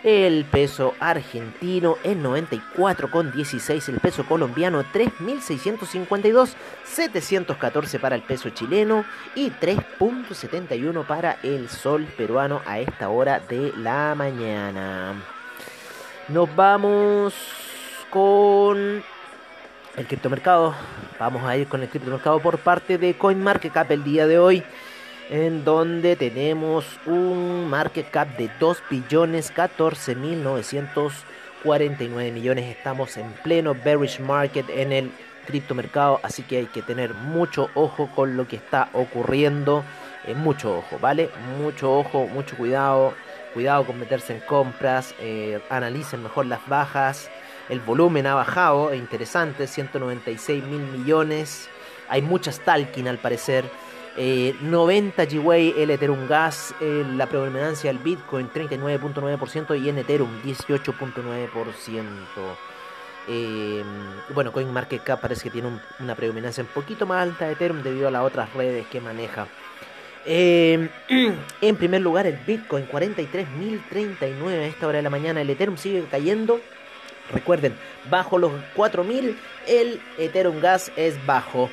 el 0.05 0.45
peso 0.45 0.95
argentino 1.01 1.97
en 2.05 2.23
94,16, 2.23 3.89
el 3.89 4.01
peso 4.01 4.25
colombiano 4.27 4.85
3.652, 4.85 6.55
714 6.85 7.99
para 7.99 8.17
el 8.17 8.23
peso 8.23 8.51
chileno 8.51 9.05
y 9.35 9.51
3.71 9.51 11.07
para 11.07 11.39
el 11.43 11.69
sol 11.69 12.07
peruano 12.17 12.63
a 12.67 12.79
esta 12.79 13.09
hora 13.09 13.41
de 13.41 13.73
la 13.77 14.15
mañana. 14.15 15.15
Nos 16.29 16.55
vamos 16.55 17.35
con 18.11 19.03
el 19.97 20.07
criptomercado. 20.07 20.75
Vamos 21.19 21.43
a 21.45 21.57
ir 21.57 21.67
con 21.67 21.83
el 21.83 21.89
criptomercado 21.89 22.39
por 22.41 22.59
parte 22.59 22.99
de 22.99 23.15
CoinMarketCap 23.15 23.91
el 23.91 24.05
día 24.05 24.27
de 24.27 24.39
hoy 24.39 24.63
en 25.31 25.65
donde 25.65 26.17
tenemos 26.17 26.85
un 27.07 27.69
market 27.69 28.11
cap 28.11 28.29
de 28.37 28.51
2 28.59 28.83
billones 28.91 29.51
14 29.51 30.15
mil 30.15 30.43
949 30.43 32.33
millones. 32.33 32.65
Estamos 32.77 33.17
en 33.17 33.33
pleno 33.45 33.75
bearish 33.75 34.21
market 34.21 34.69
en 34.71 34.93
el 34.93 35.11
criptomercado, 35.47 36.21
así 36.23 36.43
que 36.43 36.59
hay 36.59 36.67
que 36.67 36.83
tener 36.83 37.15
mucho 37.15 37.71
ojo 37.75 38.09
con 38.15 38.37
lo 38.37 38.47
que 38.49 38.57
está 38.57 38.89
ocurriendo. 38.93 39.85
Eh, 40.27 40.35
mucho 40.35 40.79
ojo, 40.79 40.99
¿vale? 40.99 41.31
Mucho 41.59 41.99
ojo, 41.99 42.27
mucho 42.27 42.57
cuidado. 42.57 43.15
Cuidado 43.55 43.85
con 43.85 43.99
meterse 43.99 44.35
en 44.35 44.41
compras. 44.41 45.15
Eh, 45.21 45.61
analicen 45.71 46.23
mejor 46.23 46.47
las 46.47 46.67
bajas. 46.69 47.31
El 47.69 47.81
volumen 47.81 48.27
ha 48.27 48.35
bajado, 48.35 48.95
interesante, 48.95 49.67
196 49.67 50.65
mil 50.65 50.81
millones. 50.81 51.69
Hay 52.09 52.23
mucha 52.23 52.51
stalking 52.51 53.09
al 53.09 53.19
parecer. 53.19 53.65
90 54.19 55.23
eh, 55.23 55.27
GWay 55.27 55.75
el 55.79 55.91
Ethereum 55.91 56.27
Gas, 56.27 56.75
eh, 56.81 57.05
la 57.15 57.27
predominancia 57.27 57.93
del 57.93 58.03
Bitcoin 58.03 58.51
39.9% 58.51 59.81
y 59.81 59.89
en 59.89 59.99
Ethereum 59.99 60.43
18.9%. 60.43 62.05
Eh, 63.31 63.85
bueno, 64.35 64.51
CoinMarketCap 64.53 65.21
parece 65.21 65.45
que 65.45 65.51
tiene 65.51 65.79
una 66.01 66.15
predominancia 66.17 66.65
un 66.65 66.71
poquito 66.71 67.07
más 67.07 67.23
alta 67.23 67.47
de 67.47 67.53
Ethereum 67.53 67.83
debido 67.83 68.09
a 68.09 68.11
las 68.11 68.23
otras 68.23 68.53
redes 68.55 68.87
que 68.89 69.01
maneja. 69.01 69.47
en 70.27 70.91
primer 71.79 72.01
lugar, 72.01 72.27
el 72.27 72.39
Bitcoin 72.39 72.89
43.039 72.89 74.47
a 74.49 74.67
esta 74.67 74.87
hora 74.89 74.97
de 74.97 75.03
la 75.03 75.11
mañana. 75.11 75.41
El 75.41 75.51
Ethereum 75.51 75.77
sigue 75.77 76.05
cayendo. 76.11 76.61
Recuerden, 77.33 77.77
bajo 78.11 78.37
los 78.39 78.53
4.000 78.75 79.37
el 79.69 80.01
Ethereum 80.19 80.61
Gas 80.61 80.91
es 80.97 81.25
bajo. 81.25 81.71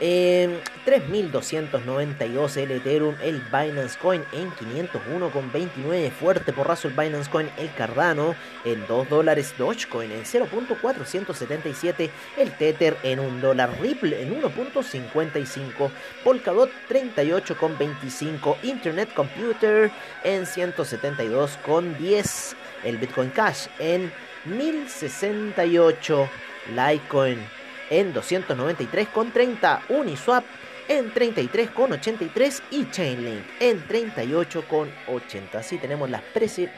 3.292 0.00 2.56
el 2.56 2.70
Ethereum, 2.70 3.14
el 3.22 3.42
Binance 3.52 3.98
Coin 3.98 4.24
en 4.32 4.50
501,29. 4.52 6.10
Fuerte 6.10 6.54
porrazo 6.54 6.88
el 6.88 6.94
Binance 6.94 7.30
Coin, 7.30 7.50
el 7.58 7.70
Cardano 7.74 8.34
en 8.64 8.86
2 8.86 9.10
dólares. 9.10 9.54
Dogecoin 9.58 10.10
en 10.10 10.24
0.477. 10.24 12.08
El 12.36 12.52
Tether 12.52 12.96
en 13.02 13.20
1 13.20 13.40
dólar. 13.40 13.78
Ripple 13.80 14.22
en 14.22 14.40
1.55. 14.40 15.90
Polkadot 16.24 16.70
38,25. 16.88 18.56
Internet 18.62 19.10
Computer 19.14 19.90
en 20.24 20.46
172,10. 20.46 22.54
El 22.84 22.96
Bitcoin 22.96 23.28
Cash 23.30 23.66
en 23.78 24.10
1068. 24.46 26.30
Litecoin 26.70 27.59
en 27.90 28.14
293,30, 28.14 29.80
Uniswap 29.88 30.44
en 30.90 31.14
33,83 31.14 32.62
y 32.72 32.90
Chainlink 32.90 33.44
en 33.60 33.86
38,80. 33.86 35.54
Así 35.54 35.78
tenemos 35.78 36.10
las, 36.10 36.22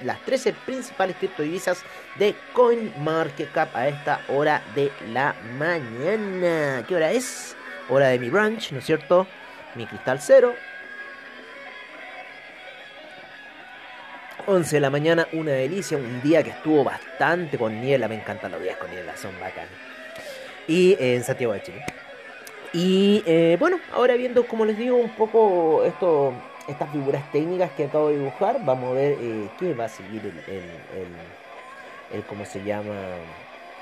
las 0.04 0.20
13 0.22 0.52
principales 0.66 1.16
criptodivisas 1.16 1.82
de 2.18 2.34
CoinMarketCap 2.52 3.74
a 3.74 3.88
esta 3.88 4.20
hora 4.28 4.62
de 4.74 4.92
la 5.12 5.34
mañana. 5.58 6.84
¿Qué 6.86 6.94
hora 6.94 7.10
es? 7.10 7.56
Hora 7.88 8.08
de 8.08 8.18
mi 8.18 8.28
brunch, 8.28 8.72
¿no 8.72 8.80
es 8.80 8.84
cierto? 8.84 9.26
Mi 9.74 9.86
cristal 9.86 10.20
cero. 10.20 10.54
11 14.46 14.76
de 14.76 14.80
la 14.80 14.90
mañana, 14.90 15.26
una 15.32 15.52
delicia, 15.52 15.96
un 15.96 16.20
día 16.20 16.42
que 16.42 16.50
estuvo 16.50 16.84
bastante 16.84 17.56
con 17.56 17.80
niebla, 17.80 18.08
me 18.08 18.16
encantan 18.16 18.50
los 18.50 18.60
días 18.60 18.76
con 18.76 18.90
niebla, 18.90 19.16
son 19.16 19.38
bacanes. 19.40 19.91
Y 20.68 20.96
en 20.98 21.24
Santiago 21.24 21.52
de 21.52 21.62
Chile. 21.62 21.84
Y 22.72 23.22
eh, 23.26 23.56
bueno, 23.60 23.78
ahora 23.92 24.14
viendo, 24.14 24.46
como 24.46 24.64
les 24.64 24.78
digo, 24.78 24.96
un 24.96 25.10
poco 25.10 25.84
esto, 25.84 26.32
estas 26.68 26.90
figuras 26.90 27.30
técnicas 27.30 27.70
que 27.72 27.84
acabo 27.84 28.08
de 28.08 28.18
dibujar, 28.18 28.64
vamos 28.64 28.90
a 28.90 28.94
ver 28.94 29.18
eh, 29.20 29.48
qué 29.58 29.74
va 29.74 29.84
a 29.84 29.88
seguir 29.88 30.22
el, 30.24 32.16
el, 32.16 32.22
¿cómo 32.24 32.46
se 32.46 32.64
llama? 32.64 32.94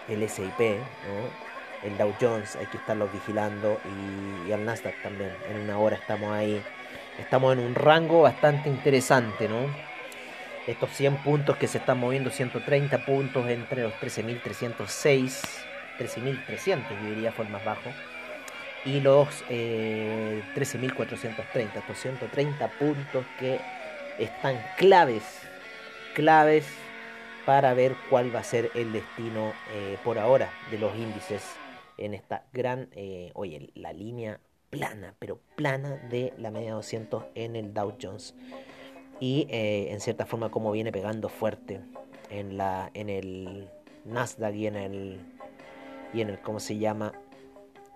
El 0.09 0.29
SIP, 0.29 0.59
¿no? 0.59 1.49
El 1.89 1.97
Dow 1.97 2.13
Jones, 2.21 2.57
hay 2.57 2.67
que 2.67 2.79
estarlos 2.79 3.13
vigilando 3.13 3.79
y, 3.85 4.49
y 4.49 4.53
al 4.53 4.65
Nasdaq 4.65 5.01
también. 5.03 5.33
En 5.49 5.61
una 5.61 5.79
hora 5.79 5.97
estamos 5.97 6.33
ahí, 6.33 6.61
estamos 7.19 7.53
en 7.53 7.61
un 7.61 7.77
rango 7.77 8.23
bastante 8.23 8.69
interesante, 8.69 9.49
¿no? 9.49 9.69
Estos 10.67 10.91
100 10.91 11.19
puntos 11.19 11.57
que 11.57 11.69
se 11.69 11.79
están 11.79 11.99
moviendo, 11.99 12.31
130 12.31 13.05
puntos 13.07 13.49
entre 13.49 13.85
los 13.85 13.95
13.306, 13.95 15.70
13.300 16.01 16.89
yo 17.03 17.09
diría 17.11 17.33
fue 17.33 17.45
el 17.45 17.51
más 17.51 17.65
bajo. 17.65 17.91
Y 18.85 19.01
los 19.01 19.29
eh, 19.51 20.43
13.430, 20.55 21.77
estos 21.77 21.99
130 21.99 22.69
puntos 22.79 23.27
que 23.39 23.61
están 24.19 24.57
claves, 24.79 25.23
claves 26.15 26.67
para 27.45 27.75
ver 27.75 27.95
cuál 28.09 28.35
va 28.35 28.41
a 28.41 28.45
ser 28.45 28.71
el 28.75 28.93
destino 28.93 29.53
eh, 29.75 29.99
por 30.03 30.19
ahora 30.19 30.51
de 30.71 30.79
los 30.79 30.95
índices 30.97 31.43
en 31.99 32.15
esta 32.15 32.45
gran, 32.53 32.89
eh, 32.93 33.31
oye, 33.35 33.71
la 33.75 33.93
línea 33.93 34.41
plana, 34.71 35.15
pero 35.19 35.41
plana 35.57 35.97
de 36.09 36.33
la 36.39 36.51
media 36.51 36.75
200 36.75 37.25
en 37.35 37.57
el 37.57 37.75
Dow 37.75 37.97
Jones. 38.01 38.35
Y 39.21 39.47
eh, 39.51 39.89
en 39.91 40.01
cierta 40.01 40.25
forma 40.25 40.51
como 40.51 40.73
viene 40.73 40.93
pegando 40.93 41.29
fuerte 41.29 41.81
en 42.31 42.57
la 42.57 42.91
en 42.95 43.11
el 43.11 43.69
Nasdaq 44.07 44.55
y 44.55 44.67
en 44.67 44.77
el 44.77 45.21
y 46.13 46.21
en 46.21 46.31
el 46.31 46.41
cómo 46.41 46.61
se 46.61 46.79
llama 46.79 47.13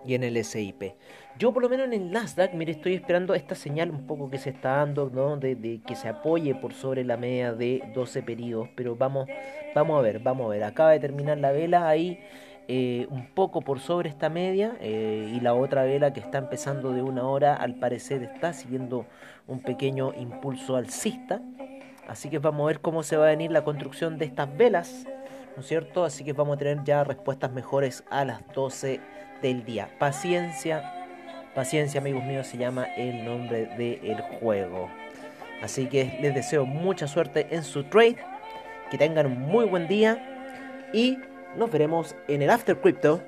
y 0.05 0.13
en 0.13 0.23
el 0.23 0.43
SIP. 0.43 0.93
Yo 1.37 1.51
por 1.51 1.63
lo 1.63 1.69
menos 1.69 1.87
en 1.87 1.93
el 1.93 2.11
Nasdaq, 2.11 2.53
mire, 2.53 2.71
estoy 2.71 2.93
esperando 2.93 3.33
esta 3.33 3.55
señal 3.55 3.89
un 3.89 4.07
poco 4.07 4.29
que 4.29 4.37
se 4.37 4.51
está 4.51 4.77
dando, 4.77 5.09
¿no? 5.11 5.37
De, 5.37 5.81
que 5.85 5.95
se 5.95 6.07
apoye 6.07 6.55
por 6.55 6.73
sobre 6.73 7.03
la 7.03 7.17
media 7.17 7.53
de 7.53 7.83
12 7.93 8.23
periodos, 8.23 8.69
pero 8.75 8.95
vamos, 8.95 9.27
vamos 9.73 9.99
a 9.99 10.01
ver, 10.01 10.19
vamos 10.19 10.45
a 10.45 10.49
ver. 10.49 10.63
Acaba 10.63 10.91
de 10.91 10.99
terminar 10.99 11.37
la 11.39 11.51
vela 11.51 11.89
ahí 11.89 12.19
eh, 12.67 13.05
un 13.09 13.27
poco 13.27 13.61
por 13.61 13.79
sobre 13.79 14.09
esta 14.09 14.29
media 14.29 14.77
eh, 14.79 15.31
y 15.35 15.39
la 15.39 15.53
otra 15.53 15.83
vela 15.83 16.13
que 16.13 16.19
está 16.19 16.37
empezando 16.37 16.93
de 16.93 17.01
una 17.01 17.27
hora 17.27 17.55
al 17.55 17.75
parecer 17.75 18.23
está 18.23 18.53
siguiendo 18.53 19.05
un 19.47 19.59
pequeño 19.61 20.13
impulso 20.17 20.75
alcista. 20.75 21.41
Así 22.07 22.29
que 22.29 22.39
vamos 22.39 22.63
a 22.63 22.67
ver 22.67 22.81
cómo 22.81 23.03
se 23.03 23.17
va 23.17 23.25
a 23.25 23.29
venir 23.29 23.51
la 23.51 23.63
construcción 23.63 24.17
de 24.17 24.25
estas 24.25 24.55
velas, 24.55 25.05
¿no 25.55 25.61
es 25.61 25.67
cierto? 25.67 26.03
Así 26.03 26.23
que 26.23 26.33
vamos 26.33 26.55
a 26.55 26.59
tener 26.59 26.83
ya 26.83 27.03
respuestas 27.03 27.51
mejores 27.51 28.03
a 28.09 28.25
las 28.25 28.41
12 28.53 28.99
del 29.41 29.63
día. 29.65 29.89
Paciencia, 29.99 30.93
paciencia 31.53 32.01
amigos 32.01 32.23
míos, 32.23 32.47
se 32.47 32.57
llama 32.57 32.85
el 32.95 33.23
nombre 33.23 33.67
del 33.77 34.21
juego. 34.39 34.89
Así 35.61 35.87
que 35.87 36.17
les 36.21 36.35
deseo 36.35 36.65
mucha 36.65 37.07
suerte 37.07 37.47
en 37.51 37.63
su 37.63 37.83
trade, 37.85 38.17
que 38.91 38.97
tengan 38.97 39.25
un 39.27 39.39
muy 39.39 39.65
buen 39.65 39.87
día 39.87 40.89
y 40.93 41.17
nos 41.55 41.71
veremos 41.71 42.15
en 42.27 42.41
el 42.41 42.49
After 42.49 42.79
Crypto 42.79 43.21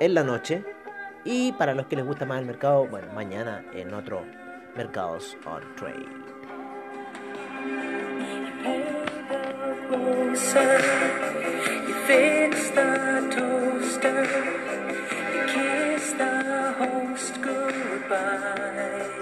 en 0.00 0.14
la 0.14 0.22
noche. 0.22 0.62
Y 1.24 1.52
para 1.52 1.74
los 1.74 1.86
que 1.86 1.96
les 1.96 2.04
gusta 2.04 2.26
más 2.26 2.38
el 2.38 2.46
mercado, 2.46 2.86
bueno, 2.86 3.12
mañana 3.12 3.64
en 3.74 3.94
otro 3.94 4.22
Mercados 4.76 5.36
on 5.46 5.62
Trade. 5.76 6.08
fix 12.06 12.70
the 12.70 13.28
toaster, 13.34 14.24
you 15.34 15.42
kiss 15.54 16.12
the 16.12 16.74
host 16.78 17.40
goodbye. 17.40 19.13